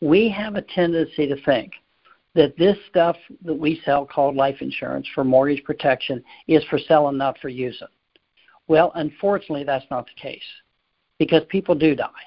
We 0.00 0.28
have 0.30 0.56
a 0.56 0.62
tendency 0.62 1.26
to 1.28 1.40
think 1.44 1.72
that 2.34 2.56
this 2.58 2.76
stuff 2.90 3.16
that 3.44 3.54
we 3.54 3.80
sell 3.84 4.04
called 4.04 4.34
life 4.34 4.60
insurance 4.60 5.06
for 5.14 5.24
mortgage 5.24 5.64
protection 5.64 6.22
is 6.48 6.64
for 6.64 6.78
selling, 6.78 7.16
not 7.16 7.38
for 7.38 7.48
using. 7.48 7.88
Well, 8.68 8.90
unfortunately, 8.96 9.64
that's 9.64 9.86
not 9.90 10.06
the 10.06 10.20
case 10.20 10.42
because 11.18 11.42
people 11.48 11.76
do 11.76 11.94
die 11.94 12.25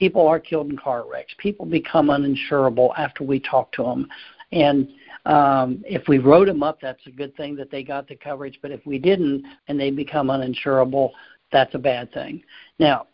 people 0.00 0.26
are 0.26 0.40
killed 0.40 0.70
in 0.70 0.78
car 0.78 1.04
wrecks. 1.06 1.34
People 1.36 1.66
become 1.66 2.06
uninsurable 2.06 2.90
after 2.96 3.22
we 3.22 3.38
talk 3.38 3.70
to 3.72 3.82
them. 3.82 4.08
And 4.50 4.88
um, 5.26 5.84
if 5.86 6.08
we 6.08 6.16
wrote 6.16 6.46
them 6.46 6.62
up, 6.62 6.80
that's 6.80 7.06
a 7.06 7.10
good 7.10 7.36
thing 7.36 7.54
that 7.56 7.70
they 7.70 7.84
got 7.84 8.08
the 8.08 8.16
coverage. 8.16 8.58
But 8.62 8.70
if 8.70 8.84
we 8.86 8.98
didn't 8.98 9.44
and 9.68 9.78
they 9.78 9.90
become 9.90 10.28
uninsurable, 10.28 11.10
that's 11.52 11.74
a 11.74 11.78
bad 11.78 12.10
thing. 12.14 12.42
Now, 12.78 13.08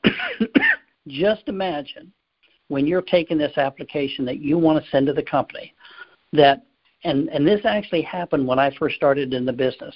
just 1.09 1.49
imagine 1.49 2.13
when 2.69 2.87
you're 2.87 3.03
taking 3.03 3.37
this 3.37 3.59
application 3.59 4.25
that 4.27 4.39
you 4.39 4.57
want 4.57 4.83
to 4.83 4.91
send 4.91 5.09
to 5.09 5.13
the 5.13 5.25
company 5.25 5.75
that 6.35 6.63
and 7.03 7.29
and 7.29 7.47
this 7.47 7.61
actually 7.65 8.03
happened 8.03 8.47
when 8.47 8.59
I 8.61 8.75
first 8.79 8.95
started 8.95 9.35
in 9.35 9.45
the 9.45 9.53
business. 9.53 9.95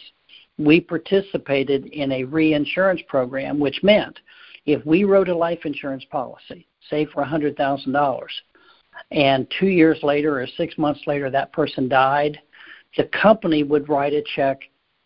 We 0.59 0.81
participated 0.81 1.87
in 1.87 2.11
a 2.13 2.25
reinsurance 2.25 3.01
program 3.09 3.61
which 3.61 3.81
meant 3.83 4.19
if 4.67 4.85
we 4.85 5.05
wrote 5.05 5.29
a 5.29 5.37
life 5.37 5.61
insurance 5.64 6.05
policy 6.11 6.67
say 6.88 7.07
for 7.07 7.23
a 7.23 7.29
hundred 7.29 7.57
thousand 7.57 7.93
dollars, 7.93 8.33
and 9.11 9.47
two 9.59 9.69
years 9.69 9.99
later 10.02 10.40
or 10.40 10.47
six 10.57 10.76
months 10.79 11.00
later 11.07 11.31
that 11.31 11.52
person 11.52 11.88
died, 11.88 12.38
the 12.97 13.05
company 13.23 13.62
would 13.62 13.88
write 13.88 14.12
a 14.12 14.23
check 14.35 14.61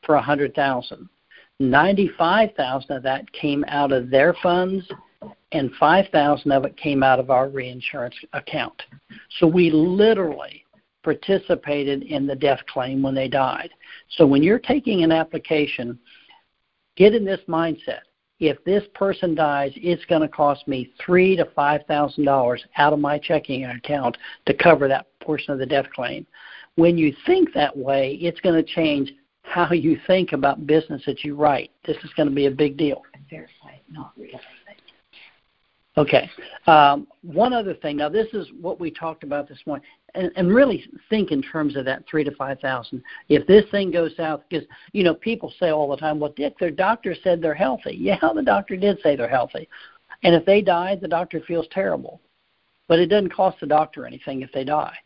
for 0.05 0.17
a 0.17 0.23
hundred 0.23 0.55
thousand. 0.55 1.09
Ninety-five 1.61 2.51
thousand 2.57 2.97
of 2.97 3.03
that 3.05 3.31
came 3.33 3.65
out 3.69 3.93
of 3.93 4.11
their 4.11 4.35
funds, 4.43 4.87
and 5.53 5.71
five 5.79 6.07
thousand 6.11 6.53
of 6.53 6.65
it 6.65 6.77
came 6.77 7.03
out 7.03 7.21
of 7.21 7.31
our 7.31 7.49
reinsurance 7.49 8.17
account. 8.33 8.83
So 9.39 9.47
we 9.47 9.71
literally 9.71 10.65
participated 11.05 12.03
in 12.05 12.27
the 12.27 12.35
death 12.35 12.61
claim 12.67 13.03
when 13.03 13.15
they 13.15 13.29
died. 13.29 13.71
So 14.17 14.27
when 14.27 14.43
you're 14.43 14.59
taking 14.59 15.05
an 15.05 15.13
application, 15.13 15.99
get 16.97 17.15
in 17.15 17.25
this 17.25 17.41
mindset 17.47 18.01
if 18.41 18.63
this 18.65 18.83
person 18.95 19.35
dies, 19.35 19.73
it's 19.77 20.05
going 20.07 20.23
to 20.23 20.29
cost 20.29 20.67
me 20.67 20.93
three 21.05 21.37
to 21.37 21.45
five 21.55 21.83
thousand 21.87 22.25
dollars 22.25 22.65
out 22.77 22.93
of 22.93 22.99
my 22.99 23.19
checking 23.19 23.65
account 23.65 24.17
to 24.47 24.55
cover 24.55 24.89
that 24.89 25.07
portion 25.21 25.53
of 25.53 25.59
the 25.59 25.67
death 25.67 25.87
claim. 25.95 26.27
When 26.77 26.99
you 26.99 27.15
think 27.27 27.53
that 27.55 27.77
way, 27.77 28.19
it's 28.21 28.41
going 28.41 28.57
to 28.57 28.75
change 28.75 29.13
how 29.43 29.73
you 29.73 29.99
think 30.07 30.33
about 30.33 30.67
business 30.67 31.03
that 31.07 31.23
you 31.23 31.37
write. 31.37 31.71
This 31.87 31.97
is 32.03 32.11
going 32.17 32.29
to 32.29 32.35
be 32.35 32.47
a 32.47 32.51
big 32.51 32.77
deal. 32.77 33.03
Verify, 33.31 33.77
not. 33.91 34.13
Okay. 35.97 36.29
Um, 36.67 37.07
one 37.23 37.53
other 37.53 37.75
thing. 37.75 37.97
Now, 37.97 38.09
this 38.09 38.27
is 38.33 38.49
what 38.61 38.81
we 38.81 38.91
talked 38.91 39.23
about 39.23 39.49
this 39.49 39.61
morning, 39.65 39.87
and, 40.15 40.31
and 40.35 40.53
really 40.53 40.85
think 41.09 41.31
in 41.31 41.41
terms 41.41 41.77
of 41.77 41.85
that 41.85 42.05
three 42.09 42.25
to 42.25 42.35
five 42.35 42.59
thousand. 42.61 43.03
If 43.29 43.47
this 43.47 43.65
thing 43.71 43.93
goes 43.93 44.17
south, 44.17 44.43
because 44.49 44.67
you 44.93 45.05
know 45.05 45.15
people 45.15 45.53
say 45.61 45.71
all 45.71 45.89
the 45.89 45.97
time, 45.97 46.19
"Well, 46.19 46.35
Dick, 46.37 46.59
their 46.59 46.73
doctor 46.73 47.15
said 47.23 47.41
they're 47.41 47.55
healthy." 47.55 47.97
Yeah, 47.97 48.19
the 48.35 48.43
doctor 48.43 48.77
did 48.77 48.99
say 49.03 49.15
they're 49.15 49.29
healthy, 49.29 49.69
and 50.25 50.35
if 50.35 50.45
they 50.45 50.63
die, 50.63 50.97
the 50.97 51.09
doctor 51.09 51.41
feels 51.47 51.67
terrible, 51.71 52.21
but 52.89 52.99
it 52.99 53.07
doesn't 53.07 53.33
cost 53.33 53.61
the 53.61 53.67
doctor 53.67 54.05
anything 54.05 54.43
if 54.43 54.51
they 54.53 54.65
die. 54.65 54.97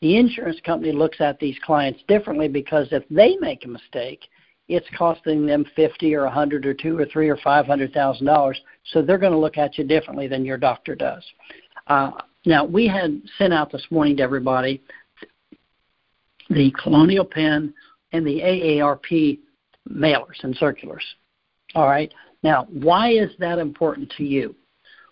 The 0.00 0.16
insurance 0.16 0.60
company 0.64 0.92
looks 0.92 1.20
at 1.20 1.38
these 1.38 1.58
clients 1.62 2.00
differently 2.08 2.48
because 2.48 2.88
if 2.92 3.02
they 3.10 3.36
make 3.36 3.66
a 3.66 3.68
mistake, 3.68 4.22
it's 4.70 4.86
costing 4.96 5.46
them 5.46 5.64
fifty 5.76 6.14
or 6.14 6.24
a 6.24 6.30
hundred 6.30 6.64
or 6.64 6.74
two 6.74 6.98
or 6.98 7.06
three 7.06 7.28
or 7.28 7.36
five 7.38 7.66
hundred 7.66 7.92
thousand 7.92 8.26
dollars. 8.26 8.60
So 8.92 9.02
they're 9.02 9.18
going 9.18 9.32
to 9.32 9.38
look 9.38 9.58
at 9.58 9.76
you 9.76 9.84
differently 9.84 10.28
than 10.28 10.44
your 10.44 10.58
doctor 10.58 10.94
does. 10.94 11.24
Uh, 11.86 12.12
now 12.46 12.64
we 12.64 12.86
had 12.86 13.20
sent 13.36 13.52
out 13.52 13.72
this 13.72 13.86
morning 13.90 14.16
to 14.18 14.22
everybody 14.22 14.82
the 16.48 16.72
Colonial 16.82 17.24
Penn 17.24 17.72
and 18.12 18.26
the 18.26 18.40
AARP 18.40 19.38
mailers 19.88 20.42
and 20.42 20.54
circulars. 20.56 21.04
All 21.74 21.86
right. 21.86 22.12
Now, 22.42 22.66
why 22.70 23.10
is 23.10 23.30
that 23.38 23.58
important 23.58 24.12
to 24.16 24.24
you? 24.24 24.54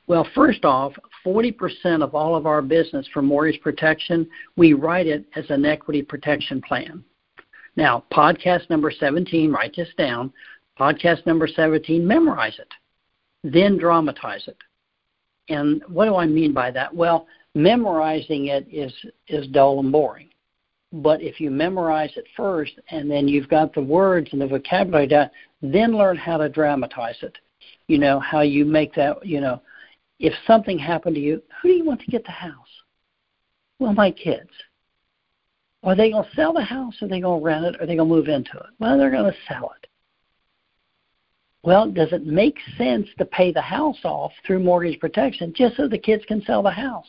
Well, 0.07 0.27
first 0.35 0.65
off, 0.65 0.95
40% 1.25 2.03
of 2.03 2.15
all 2.15 2.35
of 2.35 2.47
our 2.47 2.63
business 2.63 3.07
for 3.13 3.21
mortgage 3.21 3.61
protection, 3.61 4.29
we 4.57 4.73
write 4.73 5.07
it 5.07 5.27
as 5.37 5.45
an 5.51 5.65
equity 5.67 6.03
protection 6.03 6.63
plan. 6.63 7.05
Now, 7.79 8.03
podcast 8.13 8.69
number 8.71 8.91
17, 8.91 9.53
write 9.53 9.77
this 9.77 9.89
down. 9.97 10.33
Podcast 10.81 11.25
number 11.27 11.47
17, 11.47 12.05
memorize 12.05 12.59
it, 12.59 12.67
then 13.45 13.79
dramatize 13.79 14.49
it. 14.49 14.57
And 15.49 15.85
what 15.87 16.07
do 16.07 16.17
I 16.17 16.27
mean 16.27 16.53
by 16.53 16.73
that? 16.73 16.93
Well, 16.93 17.29
memorizing 17.55 18.47
it 18.47 18.67
is, 18.69 18.93
is 19.29 19.47
dull 19.53 19.79
and 19.79 19.93
boring. 19.93 20.29
But 20.93 21.23
if 21.23 21.41
you 21.41 21.53
memorize 21.53 22.11
it 22.17 22.27
first 22.37 22.73
and 22.91 23.09
then 23.09 23.29
you've 23.29 23.49
got 23.49 23.73
the 23.73 23.81
words 23.81 24.31
and 24.33 24.41
the 24.41 24.49
vocabulary 24.49 25.07
down, 25.07 25.31
then 25.63 25.97
learn 25.97 26.17
how 26.17 26.37
to 26.37 26.49
dramatize 26.49 27.19
it. 27.23 27.39
You 27.87 27.99
know, 27.99 28.19
how 28.19 28.41
you 28.41 28.65
make 28.65 28.93
that, 28.97 29.25
you 29.25 29.41
know, 29.41 29.63
if 30.19 30.35
something 30.49 30.81
happened 30.81 31.15
to 31.15 31.21
you, 31.21 31.41
who 31.63 31.69
do 31.69 31.75
you 31.75 31.85
want 31.85 32.01
to 32.01 32.11
get 32.11 32.25
the 32.25 32.33
house? 32.33 32.83
Well, 33.79 33.93
my 33.93 34.11
kids. 34.11 34.51
Are 35.89 35.97
they 35.97 36.11
going 36.11 36.25
to 36.25 36.37
sell 36.37 36.53
the 36.53 36.63
house? 36.63 37.01
Are 37.01 37.09
they 37.09 37.19
going 37.19 37.41
to 37.41 37.45
rent 37.45 37.65
it? 37.65 37.81
Are 37.81 37.87
they 37.87 37.97
going 37.97 38.11
to 38.11 38.15
move 38.15 38.29
into 38.29 38.59
it? 38.59 38.67
Well, 38.79 38.99
they're 38.99 39.11
going 39.11 39.33
to 39.33 39.39
sell 39.49 39.73
it. 39.75 39.89
Well, 41.63 41.91
does 41.91 42.13
it 42.13 42.27
make 42.27 42.59
sense 42.77 43.09
to 43.17 43.25
pay 43.25 43.53
the 43.53 43.63
house 43.63 43.97
off 44.05 44.33
through 44.47 44.59
mortgage 44.59 45.01
protection 45.01 45.55
just 45.57 45.79
so 45.79 45.89
the 45.89 45.97
kids 45.97 46.23
can 46.29 46.43
sell 46.43 46.63
the 46.63 46.71
house? 46.71 47.07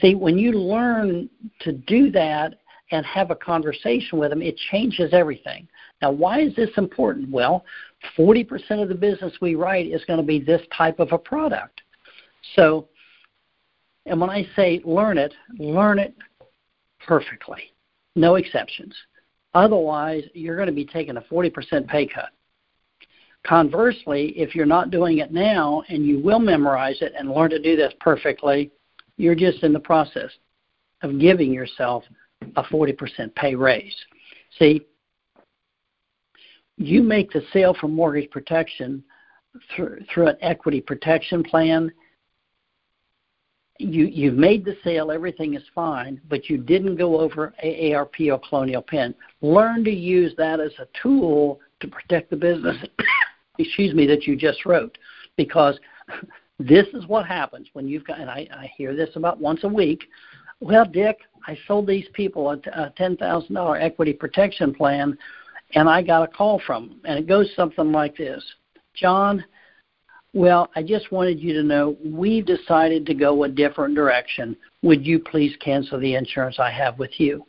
See, 0.00 0.14
when 0.14 0.38
you 0.38 0.52
learn 0.52 1.28
to 1.62 1.72
do 1.72 2.12
that 2.12 2.60
and 2.92 3.04
have 3.04 3.32
a 3.32 3.34
conversation 3.34 4.16
with 4.20 4.30
them, 4.30 4.42
it 4.42 4.56
changes 4.70 5.12
everything. 5.12 5.66
Now, 6.00 6.12
why 6.12 6.38
is 6.38 6.54
this 6.54 6.70
important? 6.76 7.30
Well, 7.30 7.64
40% 8.16 8.80
of 8.80 8.88
the 8.88 8.94
business 8.94 9.32
we 9.40 9.56
write 9.56 9.88
is 9.88 10.04
going 10.04 10.20
to 10.20 10.24
be 10.24 10.38
this 10.38 10.62
type 10.72 11.00
of 11.00 11.10
a 11.10 11.18
product. 11.18 11.80
So, 12.54 12.86
and 14.06 14.20
when 14.20 14.30
I 14.30 14.46
say 14.54 14.82
learn 14.84 15.18
it, 15.18 15.34
learn 15.58 15.98
it 15.98 16.14
perfectly 17.04 17.73
no 18.14 18.36
exceptions. 18.36 18.94
Otherwise, 19.54 20.24
you're 20.34 20.56
going 20.56 20.68
to 20.68 20.72
be 20.72 20.84
taking 20.84 21.16
a 21.16 21.20
40% 21.22 21.86
pay 21.86 22.06
cut. 22.06 22.30
Conversely, 23.46 24.28
if 24.38 24.54
you're 24.54 24.66
not 24.66 24.90
doing 24.90 25.18
it 25.18 25.32
now 25.32 25.82
and 25.88 26.06
you 26.06 26.18
will 26.18 26.38
memorize 26.38 26.96
it 27.02 27.12
and 27.16 27.30
learn 27.30 27.50
to 27.50 27.60
do 27.60 27.76
this 27.76 27.92
perfectly, 28.00 28.70
you're 29.16 29.34
just 29.34 29.62
in 29.62 29.72
the 29.72 29.78
process 29.78 30.30
of 31.02 31.20
giving 31.20 31.52
yourself 31.52 32.04
a 32.56 32.62
40% 32.64 33.34
pay 33.34 33.54
raise. 33.54 33.94
See, 34.58 34.86
you 36.76 37.02
make 37.02 37.30
the 37.30 37.42
sale 37.52 37.76
for 37.78 37.86
mortgage 37.88 38.30
protection 38.30 39.04
through, 39.74 40.00
through 40.12 40.28
an 40.28 40.36
equity 40.40 40.80
protection 40.80 41.44
plan 41.44 41.92
you 43.78 44.06
you've 44.06 44.34
made 44.34 44.64
the 44.64 44.76
sale, 44.84 45.10
everything 45.10 45.54
is 45.54 45.62
fine, 45.74 46.20
but 46.28 46.48
you 46.48 46.58
didn't 46.58 46.96
go 46.96 47.20
over 47.20 47.52
AARP 47.64 48.32
or 48.32 48.40
Colonial 48.48 48.82
Penn. 48.82 49.14
Learn 49.42 49.84
to 49.84 49.90
use 49.90 50.32
that 50.36 50.60
as 50.60 50.72
a 50.78 50.86
tool 51.02 51.60
to 51.80 51.88
protect 51.88 52.30
the 52.30 52.36
business. 52.36 52.76
excuse 53.58 53.94
me, 53.94 54.06
that 54.06 54.26
you 54.26 54.36
just 54.36 54.64
wrote, 54.64 54.96
because 55.36 55.78
this 56.58 56.86
is 56.94 57.06
what 57.06 57.26
happens 57.26 57.68
when 57.72 57.88
you've 57.88 58.06
got. 58.06 58.20
And 58.20 58.30
I, 58.30 58.48
I 58.52 58.70
hear 58.76 58.94
this 58.94 59.10
about 59.16 59.40
once 59.40 59.64
a 59.64 59.68
week. 59.68 60.04
Well, 60.60 60.84
Dick, 60.84 61.18
I 61.46 61.58
sold 61.66 61.86
these 61.86 62.06
people 62.12 62.50
a, 62.50 62.58
a 62.72 62.92
ten 62.96 63.16
thousand 63.16 63.54
dollar 63.54 63.76
equity 63.76 64.12
protection 64.12 64.72
plan, 64.72 65.18
and 65.74 65.88
I 65.88 66.02
got 66.02 66.22
a 66.22 66.28
call 66.28 66.60
from 66.64 66.88
them, 66.88 67.00
and 67.04 67.18
it 67.18 67.26
goes 67.26 67.50
something 67.56 67.90
like 67.90 68.16
this: 68.16 68.42
John, 68.94 69.44
well, 70.34 70.68
I 70.76 70.82
just 70.82 71.10
wanted 71.12 71.40
you 71.40 71.52
to 71.54 71.62
know 71.62 71.96
we've 72.04 72.44
decided 72.44 73.06
to 73.06 73.14
go 73.14 73.44
a 73.44 73.48
different 73.48 73.94
direction. 73.94 74.56
Would 74.82 75.06
you 75.06 75.18
please 75.18 75.56
cancel 75.60 75.98
the 75.98 76.14
insurance 76.14 76.58
I 76.58 76.70
have 76.70 76.98
with 76.98 77.18
you? 77.18 77.46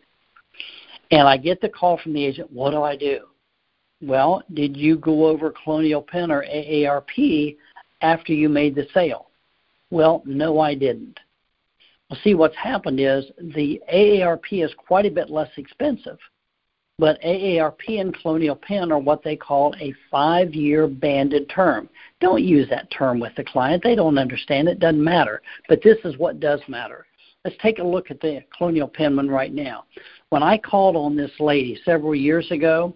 And 1.12 1.28
I 1.28 1.38
get 1.38 1.62
the 1.62 1.70
call 1.70 1.98
from 1.98 2.14
the 2.14 2.24
agent, 2.26 2.52
what 2.52 2.72
do 2.72 2.82
I 2.82 2.96
do? 2.96 3.26
well, 4.02 4.44
did 4.54 4.76
you 4.76 4.98
go 4.98 5.26
over 5.26 5.54
Colonial 5.64 6.02
Penn 6.02 6.32
or 6.32 6.44
AARP 6.44 7.58
after 8.02 8.34
you 8.34 8.50
made 8.50 8.76
the 8.76 8.88
sale? 8.94 9.28
Well, 9.90 10.22
no, 10.26 10.60
I 10.60 10.76
didn't. 10.76 11.20
Well, 12.10 12.20
see, 12.24 12.36
what's 12.36 12.56
happened 12.56 13.00
is 13.00 13.26
the 13.56 13.82
AARP 13.92 14.64
is 14.64 14.74
quite 14.78 15.06
a 15.06 15.12
bit 15.12 15.30
less 15.30 15.50
expensive, 15.58 16.20
but 16.98 17.22
AARP 17.22 18.00
and 18.00 18.16
Colonial 18.22 18.56
Penn 18.56 18.92
are 18.92 19.00
what 19.00 19.24
they 19.24 19.36
call 19.36 19.76
a 19.80 19.94
five 20.10 20.54
year 20.54 20.88
banded 20.88 21.50
term. 21.50 21.90
Don't 22.22 22.44
use 22.44 22.70
that 22.70 22.90
term 22.90 23.20
with 23.20 23.36
the 23.36 23.44
client. 23.44 23.84
They 23.84 23.96
don't 23.96 24.18
understand 24.18 24.70
it. 24.70 24.80
Doesn't 24.80 25.04
matter. 25.04 25.42
But 25.68 25.84
this 25.84 25.98
is 26.06 26.18
what 26.18 26.40
does 26.40 26.62
matter. 26.68 27.06
Let's 27.44 27.58
take 27.62 27.80
a 27.80 27.84
look 27.84 28.12
at 28.12 28.22
the 28.22 28.44
Colonial 28.58 28.88
Penn 28.88 29.16
one 29.16 29.30
right 29.30 29.54
now. 29.54 29.86
When 30.30 30.42
I 30.42 30.58
called 30.58 30.96
on 30.96 31.16
this 31.16 31.32
lady 31.40 31.80
several 31.86 32.16
years 32.16 32.50
ago, 32.50 32.96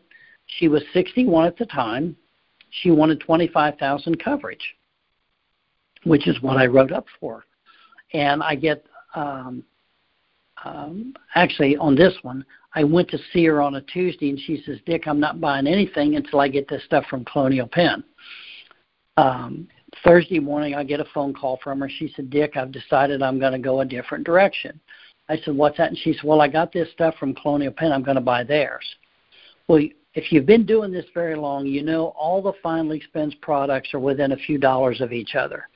she 0.58 0.68
was 0.68 0.82
61 0.94 1.46
at 1.46 1.58
the 1.58 1.65
time. 1.65 2.15
She 2.72 2.91
wanted 2.91 3.20
25,000 3.20 4.24
coverage, 4.24 4.75
which 6.03 6.27
is 6.27 6.41
what 6.41 6.58
I 6.58 6.65
wrote 6.68 6.91
up 6.91 7.06
for. 7.20 7.44
And 8.13 8.41
I 8.41 8.56
get 8.56 8.86
um, 9.13 9.63
um, 10.65 11.13
actually 11.35 11.77
on 11.77 11.95
this 11.95 12.13
one, 12.21 12.45
I 12.75 12.83
went 12.83 13.09
to 13.09 13.19
see 13.33 13.45
her 13.45 13.61
on 13.61 13.75
a 13.75 13.81
Tuesday, 13.81 14.29
and 14.29 14.39
she 14.39 14.61
says, 14.65 14.79
"Dick, 14.85 15.07
I'm 15.07 15.19
not 15.19 15.41
buying 15.41 15.67
anything 15.67 16.15
until 16.15 16.39
I 16.39 16.47
get 16.47 16.67
this 16.67 16.83
stuff 16.83 17.05
from 17.09 17.25
Colonial 17.25 17.67
Penn." 17.67 18.03
Um, 19.17 19.67
Thursday 20.03 20.39
morning, 20.39 20.75
I 20.75 20.83
get 20.83 20.99
a 20.99 21.05
phone 21.13 21.33
call 21.33 21.59
from 21.63 21.79
her. 21.79 21.89
She 21.89 22.13
said, 22.15 22.29
"Dick, 22.29 22.55
I've 22.55 22.71
decided 22.71 23.21
I'm 23.21 23.39
going 23.39 23.53
to 23.53 23.59
go 23.59 23.81
a 23.81 23.85
different 23.85 24.25
direction." 24.25 24.79
I 25.29 25.37
said, 25.37 25.55
"What's 25.55 25.77
that?" 25.77 25.89
And 25.89 25.97
she 25.97 26.13
said, 26.13 26.23
"Well, 26.23 26.41
I 26.41 26.47
got 26.47 26.71
this 26.71 26.91
stuff 26.91 27.15
from 27.19 27.33
Colonial 27.35 27.73
Penn. 27.73 27.91
I'm 27.91 28.03
going 28.03 28.15
to 28.15 28.21
buy 28.21 28.43
theirs." 28.43 28.85
Well, 29.67 29.81
if 30.15 30.31
you've 30.31 30.45
been 30.45 30.65
doing 30.65 30.91
this 30.91 31.05
very 31.13 31.35
long, 31.35 31.65
you 31.65 31.83
know 31.83 32.07
all 32.17 32.41
the 32.41 32.53
final 32.63 32.91
expense 32.91 33.33
products 33.41 33.93
are 33.93 33.99
within 33.99 34.31
a 34.31 34.37
few 34.37 34.57
dollars 34.57 35.01
of 35.01 35.13
each 35.13 35.35
other. 35.35 35.67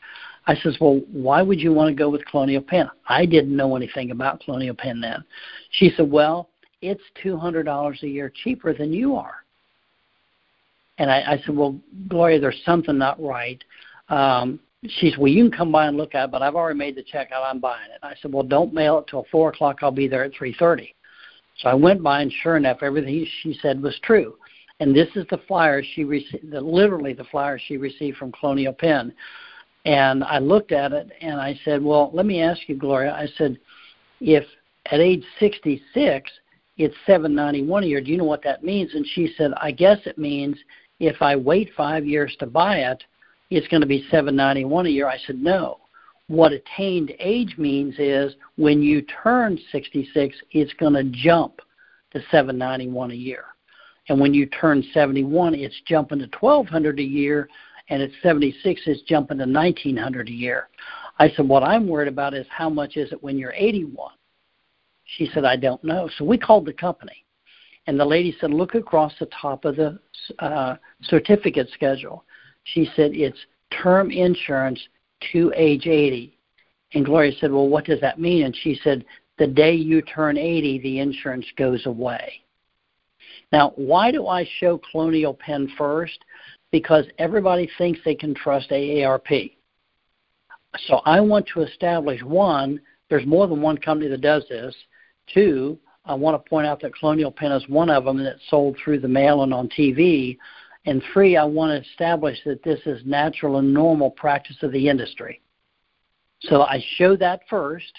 I 0.46 0.56
says, 0.56 0.76
well, 0.82 1.02
why 1.12 1.42
would 1.42 1.60
you 1.60 1.72
want 1.74 1.90
to 1.90 1.96
go 1.96 2.10
with 2.10 2.26
Colonial 2.26 2.62
Penn? 2.62 2.90
I 3.08 3.26
didn't 3.26 3.56
know 3.56 3.76
anything 3.76 4.12
about 4.12 4.42
Colonial 4.44 4.76
Penn 4.76 5.00
then. 5.00 5.24
She 5.72 5.92
said, 5.96 6.12
well, 6.12 6.50
it's 6.82 7.02
$200 7.24 8.04
a 8.04 8.08
year 8.08 8.32
cheaper 8.44 8.74
than 8.74 8.92
you 8.92 9.16
are. 9.16 9.36
And 10.98 11.10
I, 11.10 11.34
I 11.34 11.38
said, 11.46 11.56
well, 11.56 11.80
Gloria, 12.08 12.40
there's 12.40 12.62
something 12.66 12.98
not 12.98 13.22
right. 13.22 13.64
Um, 14.10 14.60
she 14.88 15.10
said, 15.10 15.20
well, 15.20 15.32
you 15.32 15.50
can 15.50 15.58
come 15.58 15.72
by 15.72 15.88
and 15.88 15.96
look 15.96 16.14
at 16.14 16.26
it, 16.26 16.32
but 16.32 16.42
I've 16.42 16.56
already 16.56 16.78
made 16.78 16.96
the 16.96 17.04
check 17.04 17.32
out. 17.32 17.44
I'm 17.44 17.60
buying 17.60 17.90
it. 17.90 18.00
I 18.04 18.14
said, 18.22 18.34
well, 18.34 18.44
don't 18.44 18.74
mail 18.74 19.00
it 19.00 19.06
till 19.10 19.26
4 19.32 19.50
o'clock. 19.50 19.80
I'll 19.82 19.92
be 19.92 20.08
there 20.08 20.26
at 20.26 20.34
3.30. 20.34 20.90
So 21.60 21.70
I 21.70 21.74
went 21.74 22.04
by, 22.04 22.22
and 22.22 22.34
sure 22.42 22.58
enough, 22.58 22.80
everything 22.82 23.26
she 23.42 23.58
said 23.62 23.82
was 23.82 23.98
true. 24.04 24.36
And 24.80 24.94
this 24.94 25.08
is 25.16 25.26
the 25.30 25.40
flyer 25.48 25.82
she 25.96 26.04
received, 26.04 26.52
the, 26.52 26.60
literally 26.60 27.14
the 27.14 27.24
flyer 27.26 27.58
she 27.58 27.78
received 27.78 28.18
from 28.18 28.32
Colonial 28.34 28.74
Penn. 28.74 29.14
And 29.86 30.24
I 30.24 30.40
looked 30.40 30.72
at 30.72 30.94
it 30.94 31.12
and 31.22 31.40
I 31.40 31.60
said, 31.66 31.84
Well, 31.84 32.10
let 32.14 32.26
me 32.26 32.42
ask 32.42 32.62
you, 32.68 32.76
Gloria. 32.76 33.14
I 33.14 33.28
said, 33.38 33.58
if 34.22 34.46
at 34.92 35.00
age 35.00 35.24
66 35.40 36.32
it's 36.78 36.96
791 37.06 37.84
a 37.84 37.88
year, 37.88 38.02
do 38.02 38.12
you 38.12 38.18
know 38.18 38.24
what 38.24 38.44
that 38.44 38.64
means? 38.64 38.94
And 38.94 39.06
she 39.14 39.34
said, 39.38 39.52
I 39.58 39.72
guess 39.72 40.00
it 40.06 40.18
means 40.18 40.58
if 41.00 41.22
I 41.22 41.36
wait 41.36 41.70
five 41.76 42.06
years 42.06 42.36
to 42.40 42.46
buy 42.46 42.78
it, 42.78 43.04
it's 43.50 43.68
going 43.68 43.82
to 43.82 43.88
be 43.88 44.08
791 44.10 44.86
a 44.86 44.90
year. 44.90 45.08
I 45.08 45.18
said, 45.26 45.38
No. 45.38 45.80
What 46.28 46.54
attained 46.54 47.12
age 47.20 47.58
means 47.58 47.96
is 48.00 48.34
when 48.56 48.82
you 48.82 49.02
turn 49.24 49.60
66, 49.74 50.36
it's 50.52 50.74
going 50.80 50.94
to 50.94 51.04
jump 51.04 51.60
to 52.14 52.22
791 52.32 53.12
a 53.12 53.14
year. 53.14 53.44
And 54.08 54.20
when 54.20 54.34
you 54.34 54.46
turn 54.46 54.84
71, 54.94 55.54
it's 55.54 55.80
jumping 55.86 56.20
to 56.20 56.30
1200 56.40 57.00
a 57.00 57.04
year 57.04 57.50
and 57.94 58.02
at 58.02 58.10
76 58.24 58.82
it's 58.88 59.04
jumping 59.04 59.38
to 59.38 59.46
1900 59.46 60.28
a 60.28 60.32
year. 60.32 60.68
I 61.20 61.30
said, 61.30 61.48
what 61.48 61.62
I'm 61.62 61.88
worried 61.88 62.08
about 62.08 62.34
is 62.34 62.48
how 62.50 62.68
much 62.68 62.98
is 62.98 63.12
it 63.12 63.22
when 63.22 63.38
you're 63.38 63.54
81? 63.54 64.14
She 65.06 65.30
said, 65.32 65.46
I 65.46 65.58
don't 65.58 65.84
know. 65.84 66.10
So 66.18 66.26
we 66.26 66.40
called 66.40 66.66
the 66.66 66.74
company, 66.74 67.24
and 67.86 68.00
the 68.00 68.06
lady 68.06 68.36
said, 68.42 68.50
look 68.50 68.74
across 68.74 69.14
the 69.20 69.28
top 69.28 69.64
of 69.64 69.76
the 69.76 70.00
uh, 70.40 70.78
certificate 71.04 71.70
schedule. 71.72 72.26
She 72.64 72.90
said, 72.96 73.12
it's 73.14 73.38
term 73.84 74.10
insurance 74.10 74.80
to 75.32 75.54
age 75.56 75.86
80. 75.86 76.36
And 76.96 77.06
Gloria 77.06 77.34
said, 77.40 77.52
well, 77.52 77.70
what 77.70 77.86
does 77.86 78.02
that 78.02 78.20
mean? 78.20 78.46
And 78.46 78.58
she 78.64 78.80
said, 78.84 79.06
the 79.38 79.46
day 79.46 79.76
you 79.76 80.02
turn 80.02 80.40
80, 80.40 80.80
the 80.80 81.00
insurance 81.00 81.46
goes 81.58 81.86
away. 81.86 82.44
Now, 83.52 83.72
why 83.76 84.10
do 84.10 84.26
I 84.26 84.50
show 84.60 84.82
Colonial 84.92 85.36
Penn 85.36 85.72
first? 85.78 86.18
Because 86.74 87.06
everybody 87.20 87.70
thinks 87.78 88.00
they 88.04 88.16
can 88.16 88.34
trust 88.34 88.72
AARP. 88.72 89.54
So 90.88 91.02
I 91.06 91.22
want 91.22 91.48
to 91.54 91.62
establish 91.62 92.22
one, 92.24 92.82
there's 93.10 93.28
more 93.28 93.48
than 93.48 93.62
one 93.62 93.78
company 93.78 94.10
that 94.10 94.22
does 94.22 94.44
this. 94.50 94.76
Two, 95.32 95.78
I 96.04 96.16
want 96.16 96.44
to 96.44 96.50
point 96.50 96.66
out 96.66 96.82
that 96.82 96.96
Colonial 96.96 97.32
Penn 97.32 97.52
is 97.52 97.64
one 97.70 97.92
of 97.92 98.06
them 98.06 98.24
that's 98.24 98.42
sold 98.50 98.76
through 98.84 99.02
the 99.02 99.08
mail 99.08 99.44
and 99.44 99.54
on 99.54 99.70
TV. 99.70 100.36
And 100.88 101.04
three, 101.14 101.38
I 101.38 101.44
want 101.44 101.72
to 101.72 101.90
establish 101.92 102.40
that 102.44 102.64
this 102.64 102.80
is 102.88 103.06
natural 103.06 103.60
and 103.60 103.72
normal 103.72 104.10
practice 104.10 104.58
of 104.64 104.72
the 104.72 104.90
industry. 104.90 105.42
So 106.42 106.64
I 106.64 106.84
show 106.98 107.16
that 107.18 107.42
first. 107.52 107.94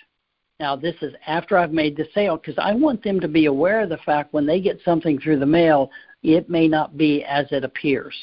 Now, 0.59 0.75
this 0.75 0.97
is 1.01 1.15
after 1.29 1.57
I've 1.57 1.73
made 1.73 1.97
the 1.97 2.09
sale 2.13 2.39
because 2.39 2.59
I 2.59 2.75
want 2.75 3.05
them 3.05 3.21
to 3.21 3.29
be 3.29 3.47
aware 3.47 3.83
of 3.83 3.89
the 3.89 3.99
fact 3.99 4.35
when 4.35 4.47
they 4.47 4.61
get 4.61 4.81
something 4.85 5.21
through 5.21 5.39
the 5.39 5.47
mail, 5.47 5.93
it 6.25 6.51
may 6.51 6.67
not 6.67 6.97
be 6.97 7.23
as 7.23 7.47
it 7.53 7.63
appears. 7.63 8.17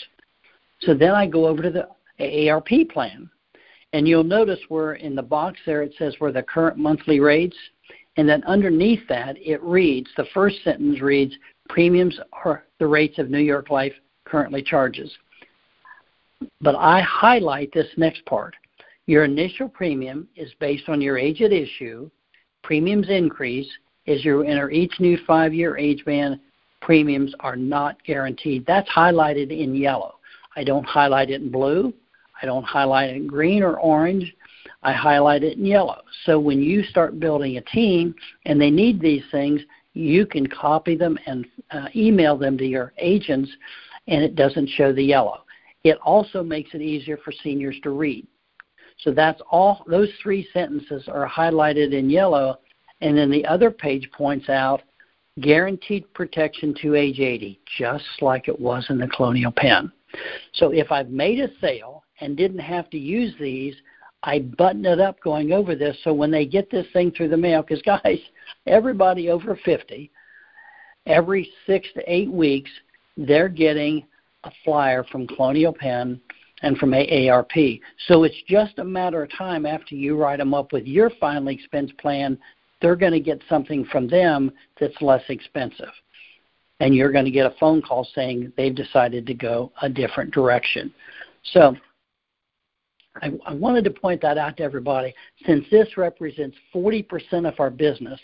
So 0.81 0.93
then 0.93 1.11
I 1.11 1.27
go 1.27 1.47
over 1.47 1.61
to 1.61 1.69
the 1.69 1.87
AARP 2.19 2.89
plan. 2.89 3.29
And 3.93 4.07
you'll 4.07 4.23
notice 4.23 4.59
where 4.69 4.93
in 4.93 5.15
the 5.15 5.21
box 5.21 5.59
there 5.65 5.83
it 5.83 5.93
says 5.97 6.15
where 6.19 6.31
the 6.31 6.43
current 6.43 6.77
monthly 6.77 7.19
rates. 7.19 7.57
And 8.17 8.27
then 8.27 8.43
underneath 8.45 9.05
that 9.09 9.35
it 9.37 9.61
reads, 9.61 10.09
the 10.17 10.27
first 10.33 10.63
sentence 10.63 11.01
reads, 11.01 11.33
premiums 11.69 12.17
are 12.43 12.65
the 12.79 12.87
rates 12.87 13.19
of 13.19 13.29
New 13.29 13.39
York 13.39 13.69
Life 13.69 13.93
currently 14.25 14.61
charges. 14.61 15.11
But 16.61 16.75
I 16.75 17.01
highlight 17.01 17.71
this 17.73 17.87
next 17.97 18.25
part. 18.25 18.55
Your 19.07 19.25
initial 19.25 19.67
premium 19.67 20.27
is 20.35 20.51
based 20.59 20.87
on 20.87 21.01
your 21.01 21.17
age 21.17 21.41
at 21.41 21.51
issue. 21.51 22.09
Premiums 22.63 23.09
increase 23.09 23.69
as 24.07 24.23
you 24.23 24.41
enter 24.43 24.69
each 24.71 24.93
new 24.99 25.17
five 25.27 25.53
year 25.53 25.77
age 25.77 26.03
band. 26.05 26.39
Premiums 26.81 27.33
are 27.41 27.55
not 27.55 28.01
guaranteed. 28.03 28.65
That's 28.65 28.89
highlighted 28.89 29.51
in 29.57 29.75
yellow. 29.75 30.15
I 30.55 30.63
don't 30.63 30.85
highlight 30.85 31.29
it 31.29 31.41
in 31.41 31.51
blue. 31.51 31.93
I 32.41 32.45
don't 32.45 32.63
highlight 32.63 33.11
it 33.11 33.15
in 33.17 33.27
green 33.27 33.63
or 33.63 33.79
orange. 33.79 34.33
I 34.83 34.93
highlight 34.93 35.43
it 35.43 35.57
in 35.57 35.65
yellow. 35.65 36.01
So 36.25 36.39
when 36.39 36.61
you 36.61 36.83
start 36.83 37.19
building 37.19 37.57
a 37.57 37.61
team 37.61 38.15
and 38.45 38.59
they 38.59 38.71
need 38.71 38.99
these 38.99 39.23
things, 39.31 39.61
you 39.93 40.25
can 40.25 40.47
copy 40.47 40.95
them 40.95 41.17
and 41.25 41.45
uh, 41.71 41.87
email 41.95 42.37
them 42.37 42.57
to 42.57 42.65
your 42.65 42.93
agents, 42.97 43.51
and 44.07 44.23
it 44.23 44.35
doesn't 44.35 44.69
show 44.69 44.93
the 44.93 45.03
yellow. 45.03 45.43
It 45.83 45.97
also 46.03 46.43
makes 46.43 46.73
it 46.73 46.81
easier 46.81 47.17
for 47.17 47.31
seniors 47.43 47.77
to 47.83 47.89
read. 47.89 48.25
So 48.99 49.11
that's 49.11 49.41
all. 49.49 49.83
Those 49.87 50.09
three 50.21 50.47
sentences 50.53 51.07
are 51.07 51.27
highlighted 51.27 51.93
in 51.93 52.09
yellow, 52.09 52.59
and 53.01 53.17
then 53.17 53.29
the 53.29 53.45
other 53.45 53.71
page 53.71 54.09
points 54.11 54.49
out 54.49 54.81
guaranteed 55.39 56.13
protection 56.13 56.75
to 56.81 56.95
age 56.95 57.19
80, 57.19 57.59
just 57.77 58.05
like 58.21 58.47
it 58.47 58.59
was 58.59 58.85
in 58.89 58.97
the 58.97 59.07
Colonial 59.07 59.51
Penn. 59.51 59.91
So 60.53 60.71
if 60.71 60.91
I've 60.91 61.09
made 61.09 61.39
a 61.39 61.49
sale 61.59 62.03
and 62.19 62.37
didn't 62.37 62.59
have 62.59 62.89
to 62.91 62.97
use 62.97 63.33
these, 63.39 63.75
I 64.23 64.39
button 64.39 64.85
it 64.85 64.99
up 64.99 65.19
going 65.21 65.51
over 65.51 65.75
this 65.75 65.97
so 66.03 66.13
when 66.13 66.31
they 66.31 66.45
get 66.45 66.69
this 66.69 66.85
thing 66.93 67.11
through 67.11 67.29
the 67.29 67.37
mail, 67.37 67.61
because 67.61 67.81
guys, 68.03 68.19
everybody 68.67 69.29
over 69.29 69.59
50, 69.63 70.11
every 71.05 71.51
six 71.65 71.87
to 71.95 72.03
eight 72.07 72.31
weeks, 72.31 72.69
they're 73.17 73.49
getting 73.49 74.05
a 74.43 74.51
flyer 74.63 75.03
from 75.05 75.27
Colonial 75.27 75.73
Penn 75.73 76.19
and 76.61 76.77
from 76.77 76.91
AARP. 76.91 77.81
So 78.07 78.23
it's 78.23 78.35
just 78.47 78.77
a 78.79 78.83
matter 78.83 79.23
of 79.23 79.31
time 79.35 79.65
after 79.65 79.95
you 79.95 80.15
write 80.15 80.37
them 80.37 80.53
up 80.53 80.71
with 80.71 80.85
your 80.85 81.09
final 81.19 81.47
expense 81.47 81.91
plan, 81.99 82.37
they're 82.81 82.95
going 82.95 83.13
to 83.13 83.19
get 83.19 83.41
something 83.49 83.85
from 83.85 84.07
them 84.07 84.51
that's 84.79 84.99
less 85.01 85.23
expensive 85.29 85.91
and 86.81 86.95
you're 86.95 87.11
going 87.11 87.25
to 87.25 87.31
get 87.31 87.45
a 87.45 87.55
phone 87.59 87.81
call 87.81 88.07
saying 88.15 88.51
they've 88.57 88.73
decided 88.73 89.27
to 89.27 89.35
go 89.35 89.71
a 89.83 89.89
different 89.89 90.33
direction. 90.33 90.91
So 91.53 91.75
I, 93.21 93.31
I 93.45 93.53
wanted 93.53 93.83
to 93.83 93.91
point 93.91 94.19
that 94.23 94.39
out 94.39 94.57
to 94.57 94.63
everybody. 94.63 95.13
Since 95.45 95.65
this 95.69 95.95
represents 95.95 96.57
40% 96.73 97.47
of 97.47 97.59
our 97.59 97.69
business, 97.69 98.19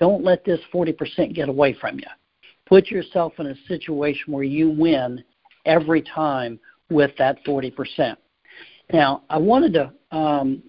don't 0.00 0.24
let 0.24 0.44
this 0.44 0.58
40% 0.74 1.34
get 1.34 1.48
away 1.48 1.72
from 1.80 1.98
you. 1.98 2.06
Put 2.66 2.88
yourself 2.88 3.34
in 3.38 3.46
a 3.46 3.54
situation 3.68 4.32
where 4.32 4.44
you 4.44 4.70
win 4.70 5.22
every 5.64 6.02
time 6.02 6.58
with 6.90 7.12
that 7.18 7.44
40%. 7.44 8.16
Now, 8.92 9.22
I 9.30 9.38
wanted 9.38 9.72
to 9.74 10.16
um, 10.16 10.64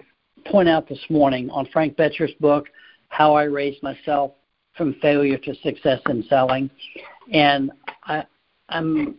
point 0.45 0.69
out 0.69 0.87
this 0.87 1.03
morning 1.09 1.49
on 1.49 1.67
Frank 1.73 1.97
Bettger's 1.97 2.33
book, 2.39 2.67
How 3.09 3.33
I 3.33 3.43
Raised 3.43 3.81
Myself 3.81 4.33
from 4.77 4.95
Failure 5.01 5.37
to 5.37 5.55
Success 5.55 5.99
in 6.09 6.23
Selling. 6.29 6.69
And 7.31 7.71
I, 8.03 8.25
I'm 8.69 9.17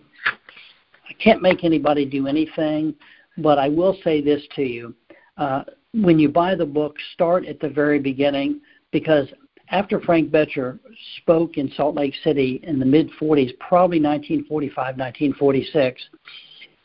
can't 1.23 1.43
make 1.43 1.65
anybody 1.65 2.05
do 2.05 2.27
anything, 2.27 2.95
but 3.39 3.59
I 3.59 3.69
will 3.69 3.97
say 4.03 4.21
this 4.21 4.43
to 4.57 4.63
you. 4.63 4.95
Uh, 5.37 5.63
when 5.95 6.19
you 6.19 6.29
buy 6.29 6.55
the 6.55 6.67
book, 6.67 6.97
start 7.15 7.47
at 7.47 7.61
the 7.61 7.69
very 7.69 7.99
beginning 7.99 8.61
because 8.91 9.29
after 9.69 10.01
Frank 10.01 10.31
Bettger 10.31 10.79
spoke 11.19 11.57
in 11.57 11.71
Salt 11.77 11.95
Lake 11.95 12.15
City 12.23 12.61
in 12.65 12.79
the 12.79 12.85
mid 12.85 13.11
40s, 13.21 13.59
probably 13.59 14.01
1945, 14.01 14.77
1946, 14.77 16.03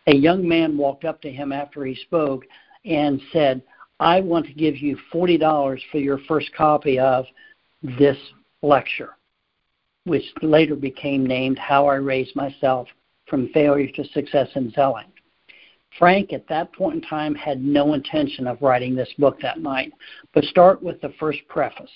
a 0.07 0.15
young 0.15 0.47
man 0.47 0.77
walked 0.77 1.03
up 1.03 1.21
to 1.21 1.31
him 1.31 1.51
after 1.51 1.83
he 1.83 1.95
spoke 1.95 2.45
and 2.85 3.21
said, 3.33 3.61
I 3.99 4.21
want 4.21 4.45
to 4.45 4.53
give 4.53 4.77
you 4.77 4.97
$40 5.13 5.79
for 5.91 5.97
your 5.97 6.19
first 6.27 6.53
copy 6.55 6.99
of 6.99 7.25
this 7.81 8.17
lecture, 8.61 9.17
which 10.07 10.23
later 10.41 10.75
became 10.75 11.25
named 11.25 11.59
How 11.59 11.87
I 11.87 11.95
Raised 11.95 12.35
Myself 12.35 12.87
from 13.27 13.49
Failure 13.49 13.91
to 13.95 14.03
Success 14.05 14.47
in 14.55 14.71
Selling. 14.71 15.07
Frank, 15.99 16.31
at 16.31 16.47
that 16.47 16.71
point 16.73 16.95
in 16.95 17.01
time, 17.01 17.35
had 17.35 17.63
no 17.63 17.93
intention 17.93 18.47
of 18.47 18.61
writing 18.61 18.95
this 18.95 19.11
book 19.17 19.39
that 19.41 19.59
night, 19.59 19.91
but 20.33 20.43
start 20.45 20.81
with 20.81 20.99
the 21.01 21.13
first 21.19 21.39
preface 21.49 21.91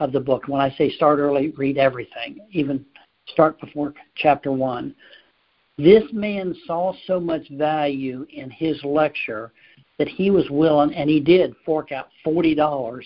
of 0.00 0.12
the 0.12 0.20
book. 0.20 0.48
When 0.48 0.60
I 0.60 0.70
say 0.70 0.90
start 0.90 1.18
early, 1.18 1.50
read 1.50 1.76
everything, 1.76 2.38
even 2.50 2.84
start 3.26 3.60
before 3.60 3.94
chapter 4.16 4.52
one. 4.52 4.94
This 5.76 6.04
man 6.12 6.54
saw 6.66 6.92
so 7.06 7.18
much 7.18 7.48
value 7.50 8.26
in 8.32 8.50
his 8.50 8.82
lecture 8.84 9.52
that 9.98 10.08
he 10.08 10.30
was 10.30 10.48
willing, 10.50 10.94
and 10.94 11.10
he 11.10 11.20
did 11.20 11.54
fork 11.64 11.92
out 11.92 12.08
$40 12.24 13.02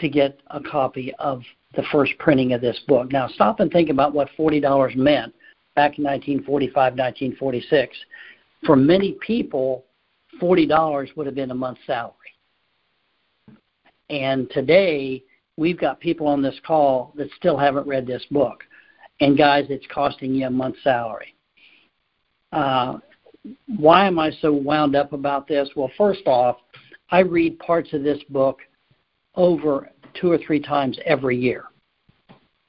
to 0.00 0.08
get 0.08 0.40
a 0.48 0.60
copy 0.60 1.14
of 1.18 1.42
the 1.76 1.84
first 1.92 2.12
printing 2.18 2.52
of 2.52 2.60
this 2.60 2.78
book. 2.88 3.12
Now, 3.12 3.28
stop 3.28 3.60
and 3.60 3.70
think 3.70 3.90
about 3.90 4.14
what 4.14 4.28
$40 4.38 4.96
meant 4.96 5.34
back 5.74 5.98
in 5.98 6.04
1945, 6.04 6.74
1946. 6.74 7.96
For 8.64 8.76
many 8.76 9.16
people, 9.24 9.84
$40 10.40 11.16
would 11.16 11.26
have 11.26 11.34
been 11.34 11.50
a 11.50 11.54
month's 11.54 11.80
salary. 11.86 12.14
And 14.10 14.50
today, 14.50 15.22
we've 15.56 15.78
got 15.78 16.00
people 16.00 16.26
on 16.26 16.42
this 16.42 16.58
call 16.66 17.12
that 17.16 17.28
still 17.36 17.56
haven't 17.56 17.86
read 17.86 18.06
this 18.06 18.24
book. 18.30 18.64
And 19.20 19.38
guys, 19.38 19.66
it's 19.68 19.86
costing 19.92 20.34
you 20.34 20.46
a 20.46 20.50
month's 20.50 20.82
salary. 20.82 21.34
Uh, 22.52 22.98
why 23.76 24.06
am 24.06 24.18
I 24.18 24.30
so 24.40 24.52
wound 24.52 24.96
up 24.96 25.12
about 25.12 25.46
this? 25.46 25.68
Well, 25.76 25.90
first 25.96 26.26
off, 26.26 26.56
I 27.10 27.20
read 27.20 27.58
parts 27.58 27.92
of 27.92 28.02
this 28.02 28.22
book 28.30 28.60
over 29.34 29.88
two 30.20 30.30
or 30.30 30.38
three 30.38 30.60
times 30.60 30.98
every 31.04 31.36
year. 31.36 31.64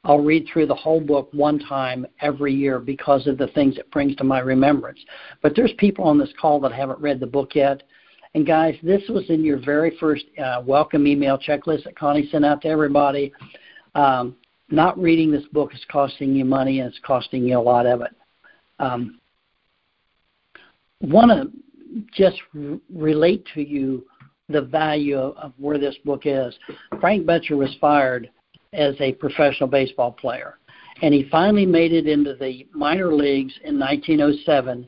I'll 0.03 0.19
read 0.19 0.47
through 0.51 0.67
the 0.67 0.75
whole 0.75 1.01
book 1.01 1.29
one 1.31 1.58
time 1.58 2.05
every 2.21 2.53
year 2.53 2.79
because 2.79 3.25
of 3.25 3.39
the 3.39 3.47
things 3.47 3.77
it 3.77 3.89
brings 3.91 4.15
to 4.17 4.23
my 4.23 4.39
remembrance. 4.39 4.99
But 5.41 5.55
there's 5.55 5.73
people 5.79 6.05
on 6.05 6.19
this 6.19 6.31
call 6.39 6.60
that 6.60 6.71
haven't 6.71 6.99
read 6.99 7.19
the 7.19 7.25
book 7.25 7.55
yet. 7.55 7.81
And 8.36 8.45
guys, 8.45 8.75
this 8.84 9.01
was 9.10 9.23
in 9.29 9.43
your 9.43 9.58
very 9.58 9.97
first 9.99 10.25
uh, 10.38 10.62
welcome 10.63 11.08
email 11.08 11.39
checklist 11.39 11.86
that 11.86 11.97
Connie 11.97 12.29
sent 12.31 12.45
out 12.45 12.62
to 12.62 12.67
everybody. 12.67 13.34
Um, 13.95 14.36
not 14.69 14.99
reading 14.99 15.31
this 15.31 15.45
book 15.51 15.73
is 15.73 15.84
costing 15.91 16.36
you 16.36 16.45
money 16.45 16.79
and 16.79 16.89
it's 16.89 16.99
costing 17.03 17.43
you 17.43 17.58
a 17.58 17.62
lot 17.62 17.86
of 17.88 18.01
it. 18.01 18.15
Um, 18.77 19.19
want 21.01 21.31
to 21.31 22.01
just 22.13 22.38
r- 22.55 22.77
relate 22.93 23.45
to 23.53 23.62
you 23.62 24.05
the 24.49 24.62
value 24.62 25.17
of, 25.17 25.36
of 25.38 25.53
where 25.58 25.77
this 25.77 25.95
book 26.05 26.21
is. 26.25 26.58
Frank 26.99 27.25
Bettger 27.25 27.58
was 27.58 27.75
fired 27.79 28.29
as 28.73 28.95
a 28.99 29.13
professional 29.13 29.69
baseball 29.69 30.12
player. 30.12 30.58
And 31.01 31.13
he 31.13 31.27
finally 31.29 31.65
made 31.65 31.91
it 31.91 32.08
into 32.08 32.36
the 32.36 32.67
minor 32.73 33.13
leagues 33.13 33.53
in 33.63 33.79
1907. 33.79 34.88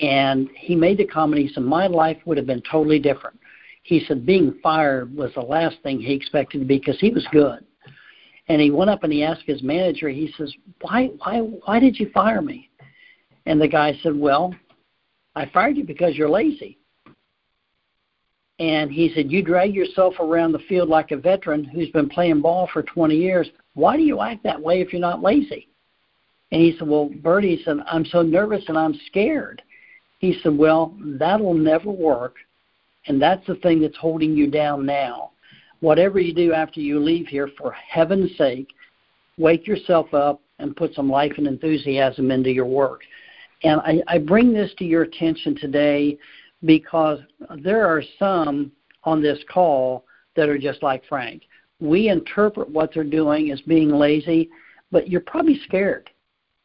And 0.00 0.48
he 0.56 0.74
made 0.74 0.98
the 0.98 1.06
comment, 1.06 1.42
he 1.42 1.52
said, 1.52 1.62
My 1.62 1.86
life 1.86 2.18
would 2.24 2.36
have 2.36 2.46
been 2.46 2.62
totally 2.70 2.98
different. 2.98 3.38
He 3.82 4.04
said, 4.06 4.26
Being 4.26 4.58
fired 4.62 5.14
was 5.14 5.32
the 5.34 5.40
last 5.40 5.76
thing 5.82 6.00
he 6.00 6.14
expected 6.14 6.58
to 6.60 6.64
be 6.64 6.78
because 6.78 6.98
he 7.00 7.10
was 7.10 7.26
good. 7.32 7.64
And 8.48 8.60
he 8.60 8.72
went 8.72 8.90
up 8.90 9.04
and 9.04 9.12
he 9.12 9.22
asked 9.22 9.44
his 9.46 9.62
manager, 9.62 10.08
he 10.08 10.34
says, 10.36 10.52
why, 10.80 11.10
why, 11.18 11.38
why 11.38 11.78
did 11.78 12.00
you 12.00 12.10
fire 12.10 12.42
me? 12.42 12.68
And 13.46 13.60
the 13.60 13.68
guy 13.68 13.96
said, 14.02 14.16
Well, 14.16 14.54
I 15.36 15.46
fired 15.46 15.76
you 15.76 15.84
because 15.84 16.16
you're 16.16 16.28
lazy. 16.28 16.79
And 18.60 18.92
he 18.92 19.10
said, 19.14 19.32
You 19.32 19.42
drag 19.42 19.74
yourself 19.74 20.14
around 20.20 20.52
the 20.52 20.58
field 20.68 20.90
like 20.90 21.10
a 21.10 21.16
veteran 21.16 21.64
who's 21.64 21.88
been 21.90 22.10
playing 22.10 22.42
ball 22.42 22.68
for 22.70 22.82
20 22.82 23.16
years. 23.16 23.48
Why 23.72 23.96
do 23.96 24.02
you 24.02 24.20
act 24.20 24.44
that 24.44 24.60
way 24.60 24.82
if 24.82 24.92
you're 24.92 25.00
not 25.00 25.22
lazy? 25.22 25.66
And 26.52 26.60
he 26.60 26.76
said, 26.78 26.86
Well, 26.86 27.10
Bertie 27.22 27.62
said, 27.64 27.78
I'm 27.90 28.04
so 28.04 28.20
nervous 28.20 28.62
and 28.68 28.76
I'm 28.76 28.94
scared. 29.06 29.62
He 30.18 30.38
said, 30.42 30.56
Well, 30.56 30.94
that'll 31.00 31.54
never 31.54 31.90
work. 31.90 32.36
And 33.06 33.20
that's 33.20 33.46
the 33.46 33.54
thing 33.56 33.80
that's 33.80 33.96
holding 33.96 34.36
you 34.36 34.50
down 34.50 34.84
now. 34.84 35.30
Whatever 35.80 36.20
you 36.20 36.34
do 36.34 36.52
after 36.52 36.80
you 36.80 37.00
leave 37.00 37.28
here, 37.28 37.48
for 37.56 37.72
heaven's 37.72 38.36
sake, 38.36 38.68
wake 39.38 39.66
yourself 39.66 40.12
up 40.12 40.42
and 40.58 40.76
put 40.76 40.94
some 40.94 41.08
life 41.08 41.32
and 41.38 41.46
enthusiasm 41.46 42.30
into 42.30 42.50
your 42.50 42.66
work. 42.66 43.00
And 43.62 43.80
I, 43.80 44.02
I 44.06 44.18
bring 44.18 44.52
this 44.52 44.70
to 44.78 44.84
your 44.84 45.02
attention 45.04 45.56
today 45.56 46.18
because 46.64 47.18
there 47.58 47.86
are 47.86 48.02
some 48.18 48.72
on 49.04 49.22
this 49.22 49.38
call 49.52 50.04
that 50.36 50.48
are 50.48 50.58
just 50.58 50.82
like 50.82 51.02
Frank. 51.08 51.42
We 51.80 52.08
interpret 52.08 52.68
what 52.68 52.92
they're 52.92 53.04
doing 53.04 53.50
as 53.50 53.60
being 53.62 53.90
lazy, 53.90 54.50
but 54.92 55.08
you're 55.08 55.22
probably 55.22 55.60
scared. 55.66 56.10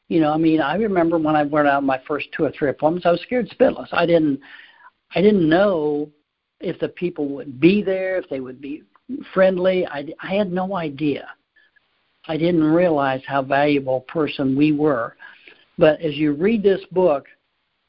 You 0.08 0.20
know, 0.20 0.32
I 0.32 0.38
mean, 0.38 0.62
I 0.62 0.76
remember 0.76 1.18
when 1.18 1.36
I 1.36 1.44
went 1.44 1.68
out 1.68 1.84
my 1.84 2.00
first 2.08 2.28
two 2.36 2.44
or 2.44 2.52
three 2.52 2.70
appointments, 2.70 3.06
I 3.06 3.12
was 3.12 3.22
scared 3.22 3.50
spitless. 3.50 3.88
I 3.92 4.06
didn't, 4.06 4.40
I 5.16 5.22
didn't 5.22 5.50
know 5.50 6.10
if 6.60 6.80
the 6.80 6.90
people 6.90 7.28
would 7.30 7.60
be 7.60 7.82
there, 7.82 8.18
if 8.18 8.30
they 8.30 8.40
would 8.40 8.62
be 8.62 8.84
friendly. 9.34 9.88
I, 9.88 10.06
I 10.22 10.36
had 10.36 10.52
no 10.52 10.76
idea. 10.76 11.30
I 12.28 12.38
didn't 12.38 12.64
realize 12.64 13.22
how 13.26 13.42
valuable 13.42 13.98
a 14.08 14.12
person 14.12 14.56
we 14.56 14.72
were. 14.72 15.16
But 15.78 16.02
as 16.02 16.16
you 16.16 16.34
read 16.34 16.64
this 16.64 16.82
book, 16.92 17.26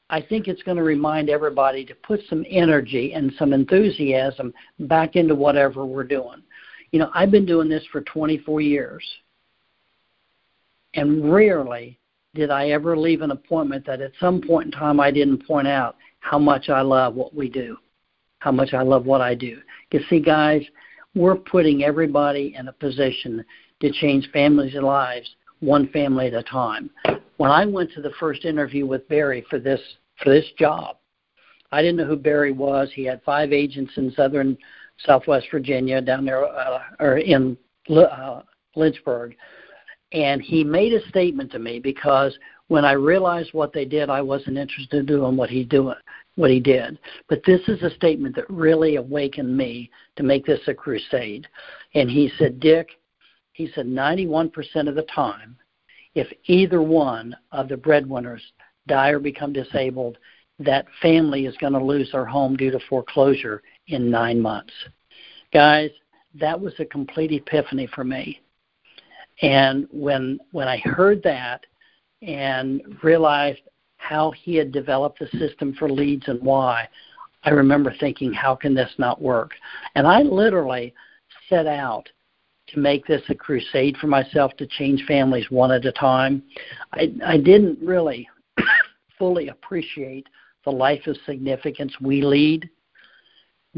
I 0.09 0.21
think 0.21 0.47
it's 0.47 0.62
going 0.62 0.77
to 0.77 0.85
remind 0.85 1.29
everybody 1.29 1.85
to 1.85 1.95
put 1.95 2.21
some 2.29 2.45
energy 2.49 3.12
and 3.12 3.33
some 3.38 3.53
enthusiasm 3.53 4.53
back 4.81 5.16
into 5.16 5.35
whatever 5.35 5.85
we're 5.85 6.05
doing. 6.05 6.42
You 6.92 7.01
know, 7.01 7.11
I've 7.14 7.33
been 7.33 7.47
doing 7.47 7.69
this 7.69 7.85
for 7.90 8.03
24 8.03 8.61
years, 8.61 9.05
and 10.95 11.33
rarely 11.33 11.99
did 12.35 12.51
I 12.51 12.69
ever 12.69 12.97
leave 12.97 13.23
an 13.23 13.33
appointment 13.33 13.85
that 13.87 14.01
at 14.01 14.12
some 14.21 14.40
point 14.40 14.66
in 14.66 14.71
time 14.73 15.01
I 15.01 15.11
didn't 15.11 15.47
point 15.47 15.66
out 15.66 15.97
how 16.21 16.38
much 16.38 16.69
I 16.69 16.83
love 16.83 17.14
what 17.14 17.35
we 17.35 17.49
do, 17.49 17.77
how 18.38 18.53
much 18.53 18.75
I 18.75 18.83
love 18.83 19.07
what 19.07 19.21
I 19.21 19.35
do. 19.35 19.59
You 19.90 20.01
see, 20.09 20.21
guys, 20.21 20.62
we're 21.14 21.37
putting 21.37 21.83
everybody 21.83 22.55
in 22.57 22.69
a 22.69 22.73
position 22.73 23.45
to 23.81 23.90
change 23.90 24.31
families' 24.33 24.75
lives 24.75 25.29
one 25.61 25.88
family 25.88 26.27
at 26.27 26.35
a 26.35 26.42
time 26.42 26.90
when 27.37 27.51
I 27.51 27.66
went 27.66 27.92
to 27.92 28.03
the 28.03 28.12
first 28.18 28.44
interview 28.44 28.87
with 28.87 29.09
Barry 29.09 29.44
for 29.49 29.59
this 29.59 29.81
for 30.22 30.31
this 30.31 30.46
job, 30.59 30.96
I 31.72 31.83
didn't 31.83 31.96
know 31.96 32.07
who 32.07 32.16
Barry 32.16 32.53
was. 32.53 32.90
He 32.94 33.05
had 33.05 33.22
five 33.22 33.53
agents 33.53 33.92
in 33.96 34.12
southern 34.12 34.57
Southwest 35.05 35.46
Virginia, 35.51 36.01
down 36.01 36.25
there 36.25 36.44
uh, 36.44 36.83
or 37.01 37.18
in 37.18 37.57
uh, 37.90 38.42
Lynchburg, 38.75 39.37
and 40.12 40.40
he 40.40 40.64
made 40.64 40.92
a 40.92 41.07
statement 41.09 41.53
to 41.53 41.59
me 41.59 41.79
because 41.79 42.37
when 42.68 42.85
I 42.85 42.92
realized 42.92 43.53
what 43.53 43.72
they 43.72 43.85
did, 43.85 44.11
I 44.11 44.22
wasn't 44.22 44.57
interested 44.57 44.99
in 45.01 45.07
doing 45.07 45.37
what 45.37 45.51
he 45.51 45.64
doing 45.64 45.94
what 46.37 46.51
he 46.51 46.61
did. 46.61 46.99
But 47.29 47.42
this 47.44 47.61
is 47.66 47.83
a 47.83 47.94
statement 47.96 48.37
that 48.37 48.49
really 48.49 48.96
awakened 48.96 49.57
me 49.57 49.90
to 50.16 50.22
make 50.22 50.46
this 50.46 50.61
a 50.66 50.75
crusade. 50.75 51.49
And 51.94 52.11
he 52.11 52.31
said, 52.38 52.61
Dick, 52.61 52.90
he 53.53 53.70
said, 53.75 53.87
91% 53.87 54.51
of 54.88 54.94
the 54.94 55.07
time, 55.14 55.57
if 56.16 56.26
either 56.46 56.81
one 56.81 57.37
of 57.52 57.68
the 57.68 57.76
breadwinners 57.76 58.42
die 58.88 59.11
or 59.11 59.20
become 59.20 59.52
disabled, 59.52 60.16
that 60.59 60.87
family 61.02 61.44
is 61.44 61.55
going 61.59 61.74
to 61.74 61.85
lose 61.85 62.11
their 62.11 62.24
home 62.24 62.57
due 62.57 62.70
to 62.70 62.81
foreclosure 62.88 63.62
in 63.88 64.11
nine 64.11 64.40
months. 64.40 64.72
Guys, 65.52 65.90
that 66.35 66.59
was 66.59 66.72
a 66.79 66.87
complete 66.87 67.33
epiphany 67.33 67.87
for 67.94 68.02
me. 68.02 68.40
And 69.42 69.87
when 69.92 70.40
when 70.52 70.66
I 70.66 70.79
heard 70.79 71.22
that 71.24 71.66
and 72.22 72.81
realized 73.02 73.61
how 73.98 74.31
he 74.31 74.55
had 74.55 74.72
developed 74.72 75.18
the 75.18 75.38
system 75.38 75.74
for 75.74 75.90
leads 75.90 76.29
and 76.29 76.40
why, 76.40 76.88
I 77.42 77.50
remember 77.50 77.94
thinking, 78.00 78.33
how 78.33 78.55
can 78.55 78.74
this 78.74 78.90
not 78.96 79.20
work? 79.20 79.50
And 79.94 80.07
I 80.07 80.22
literally 80.22 80.94
set 81.50 81.66
out 81.66 82.09
to 82.68 82.79
make 82.79 83.07
this 83.07 83.22
a 83.29 83.35
crusade 83.35 83.96
for 83.98 84.09
myself 84.09 84.57
to 84.57 84.66
change 84.66 85.05
families 85.07 85.50
one 85.50 85.70
at 85.70 85.85
a 85.85 85.92
time. 85.92 86.42
I, 86.92 87.12
I 87.24 87.37
didn't 87.37 87.79
really 87.81 88.29
fully 89.18 89.48
appreciate 89.48 90.26
the 90.64 90.72
life 90.72 91.07
of 91.07 91.16
significance 91.26 91.94
we 92.00 92.22
lead 92.22 92.68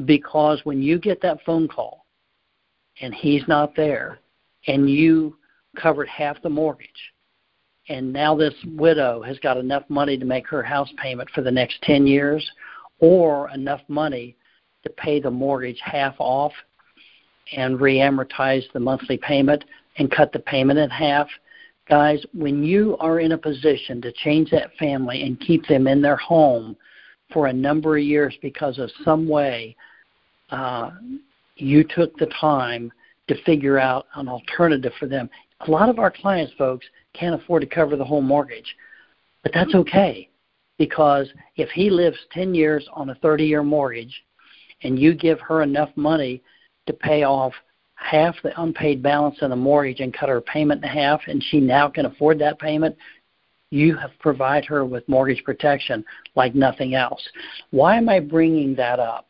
because 0.05 0.61
when 0.65 0.81
you 0.81 0.99
get 0.99 1.21
that 1.23 1.45
phone 1.45 1.69
call 1.69 2.07
and 3.01 3.15
he's 3.15 3.47
not 3.47 3.77
there 3.77 4.21
and 4.67 4.89
you 4.89 5.37
covered 5.77 6.09
half 6.09 6.41
the 6.43 6.49
mortgage 6.49 7.13
and 7.89 8.13
now 8.13 8.35
this 8.35 8.55
widow 8.67 9.23
has 9.23 9.39
got 9.41 9.57
enough 9.57 9.85
money 9.89 10.17
to 10.17 10.25
make 10.25 10.47
her 10.47 10.63
house 10.63 10.91
payment 11.03 11.29
for 11.35 11.43
the 11.43 11.51
next 11.51 11.81
10 11.83 12.07
years 12.07 12.49
or 13.01 13.51
enough 13.51 13.81
money 13.89 14.37
to 14.83 14.91
pay 14.91 15.21
the 15.21 15.31
mortgage 15.31 15.81
half 15.83 16.15
off 16.19 16.53
and 17.57 17.81
re-amortize 17.81 18.65
the 18.73 18.81
monthly 18.81 19.17
payment 19.19 19.65
and 19.97 20.11
cut 20.11 20.33
the 20.33 20.39
payment 20.39 20.79
in 20.79 20.91
half. 20.91 21.29
Guys, 21.89 22.25
when 22.35 22.63
you 22.63 22.97
are 22.99 23.21
in 23.21 23.33
a 23.33 23.39
position 23.39 24.01
to 24.03 24.13
change 24.13 24.51
that 24.51 24.75
family 24.79 25.23
and 25.23 25.41
keep 25.41 25.67
them 25.67 25.87
in 25.87 26.03
their 26.03 26.17
home 26.17 26.77
for 27.33 27.47
a 27.47 27.53
number 27.53 27.97
of 27.97 28.05
years 28.05 28.37
because 28.43 28.79
of 28.79 28.91
some 29.05 29.29
way 29.29 29.77
uh, 30.51 30.91
you 31.57 31.85
took 31.85 32.17
the 32.19 32.31
time 32.41 32.93
to 33.29 33.43
figure 33.43 33.79
out 33.79 34.07
an 34.17 34.29
alternative 34.29 34.93
for 34.99 35.07
them. 35.07 35.29
A 35.67 35.71
lot 35.71 35.89
of 35.89 35.99
our 35.99 36.11
clients, 36.11 36.53
folks, 36.57 36.87
can't 37.15 37.41
afford 37.41 37.63
to 37.63 37.69
cover 37.69 37.97
the 37.97 38.05
whole 38.05 38.23
mortgage, 38.23 38.77
but 39.43 39.53
that's 39.53 39.75
okay 39.75 40.29
because 40.79 41.29
if 41.57 41.69
he 41.71 41.91
lives 41.91 42.17
10 42.33 42.55
years 42.55 42.89
on 42.93 43.11
a 43.11 43.15
30 43.17 43.45
year 43.45 43.63
mortgage 43.63 44.23
and 44.83 44.99
you 44.99 45.15
give 45.15 45.41
her 45.41 45.63
enough 45.63 45.91
money 45.97 46.41
to 46.89 46.93
pay 46.93 47.23
off 47.23 47.53
half 47.95 48.35
the 48.43 48.61
unpaid 48.61 49.03
balance 49.03 49.39
on 49.43 49.51
the 49.51 49.57
mortgage 49.57 50.01
and 50.01 50.15
cut 50.15 50.29
her 50.29 50.41
payment 50.41 50.83
in 50.83 50.89
half 50.89 51.21
and 51.27 51.43
she 51.51 51.61
now 51.61 51.89
can 51.89 52.07
afford 52.07 52.39
that 52.39 52.59
payment, 52.59 52.97
you 53.71 53.97
have 53.97 54.11
provided 54.19 54.67
her 54.67 54.85
with 54.85 55.09
mortgage 55.09 55.45
protection 55.45 56.05
like 56.35 56.55
nothing 56.55 56.95
else. 56.95 57.27
Why 57.71 57.97
am 57.97 58.09
I 58.09 58.21
bringing 58.21 58.75
that 58.77 58.99
up? 58.99 59.27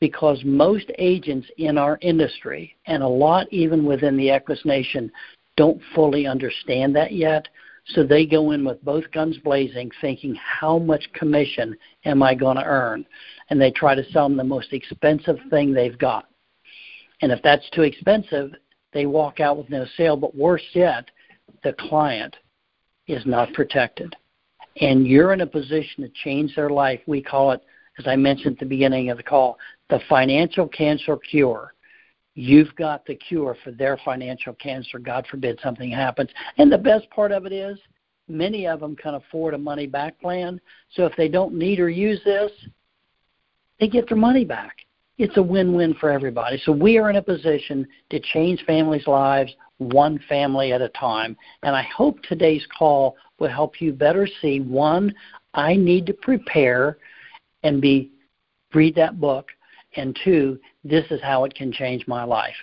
Because 0.00 0.40
most 0.44 0.90
agents 0.98 1.46
in 1.58 1.78
our 1.78 1.98
industry, 2.00 2.76
and 2.86 3.02
a 3.02 3.08
lot 3.08 3.46
even 3.52 3.84
within 3.84 4.16
the 4.16 4.30
Equus 4.30 4.60
Nation, 4.64 5.10
don't 5.56 5.80
fully 5.94 6.26
understand 6.26 6.96
that 6.96 7.12
yet. 7.12 7.46
So 7.88 8.02
they 8.02 8.24
go 8.24 8.52
in 8.52 8.64
with 8.64 8.82
both 8.84 9.04
guns 9.12 9.36
blazing, 9.38 9.90
thinking, 10.00 10.34
how 10.36 10.78
much 10.78 11.04
commission 11.12 11.76
am 12.06 12.22
I 12.22 12.34
going 12.34 12.56
to 12.56 12.64
earn? 12.64 13.04
And 13.50 13.60
they 13.60 13.70
try 13.70 13.94
to 13.94 14.10
sell 14.10 14.28
them 14.28 14.38
the 14.38 14.44
most 14.44 14.72
expensive 14.72 15.38
thing 15.50 15.72
they've 15.72 15.98
got. 15.98 16.28
And 17.22 17.32
if 17.32 17.40
that's 17.42 17.68
too 17.70 17.82
expensive, 17.82 18.52
they 18.92 19.06
walk 19.06 19.40
out 19.40 19.56
with 19.56 19.70
no 19.70 19.86
sale. 19.96 20.16
But 20.16 20.36
worse 20.36 20.64
yet, 20.72 21.10
the 21.62 21.74
client 21.74 22.36
is 23.06 23.24
not 23.26 23.52
protected. 23.52 24.14
And 24.80 25.06
you're 25.06 25.32
in 25.32 25.42
a 25.42 25.46
position 25.46 26.02
to 26.02 26.10
change 26.22 26.54
their 26.54 26.70
life. 26.70 27.00
We 27.06 27.22
call 27.22 27.52
it, 27.52 27.60
as 27.98 28.06
I 28.06 28.16
mentioned 28.16 28.54
at 28.54 28.58
the 28.60 28.66
beginning 28.66 29.10
of 29.10 29.16
the 29.16 29.22
call, 29.22 29.58
the 29.88 30.00
financial 30.08 30.66
cancer 30.68 31.16
cure. 31.16 31.74
You've 32.34 32.74
got 32.74 33.06
the 33.06 33.14
cure 33.14 33.56
for 33.62 33.70
their 33.70 33.96
financial 34.04 34.54
cancer. 34.54 34.98
God 34.98 35.26
forbid 35.30 35.60
something 35.62 35.90
happens. 35.90 36.30
And 36.58 36.72
the 36.72 36.78
best 36.78 37.08
part 37.10 37.30
of 37.30 37.46
it 37.46 37.52
is, 37.52 37.78
many 38.26 38.66
of 38.66 38.80
them 38.80 38.96
can 38.96 39.14
afford 39.14 39.54
a 39.54 39.58
money 39.58 39.86
back 39.86 40.20
plan. 40.20 40.60
So 40.94 41.06
if 41.06 41.14
they 41.16 41.28
don't 41.28 41.54
need 41.54 41.78
or 41.78 41.88
use 41.88 42.20
this, 42.24 42.50
they 43.78 43.86
get 43.86 44.08
their 44.08 44.16
money 44.16 44.44
back. 44.44 44.78
It's 45.16 45.36
a 45.36 45.42
win 45.42 45.74
win 45.74 45.94
for 45.94 46.10
everybody. 46.10 46.60
So 46.64 46.72
we 46.72 46.98
are 46.98 47.08
in 47.10 47.16
a 47.16 47.22
position 47.22 47.86
to 48.10 48.18
change 48.20 48.64
families' 48.66 49.06
lives 49.06 49.54
one 49.78 50.18
family 50.28 50.72
at 50.72 50.80
a 50.80 50.88
time. 50.90 51.36
And 51.62 51.74
I 51.74 51.82
hope 51.82 52.22
today's 52.22 52.66
call 52.76 53.16
will 53.38 53.48
help 53.48 53.80
you 53.80 53.92
better 53.92 54.28
see 54.40 54.60
one, 54.60 55.14
I 55.54 55.76
need 55.76 56.06
to 56.06 56.12
prepare 56.12 56.98
and 57.62 57.80
be 57.80 58.10
read 58.72 58.94
that 58.96 59.20
book 59.20 59.48
and 59.96 60.18
two, 60.24 60.58
this 60.82 61.04
is 61.10 61.20
how 61.22 61.44
it 61.44 61.54
can 61.54 61.72
change 61.72 62.06
my 62.06 62.24
life. 62.24 62.56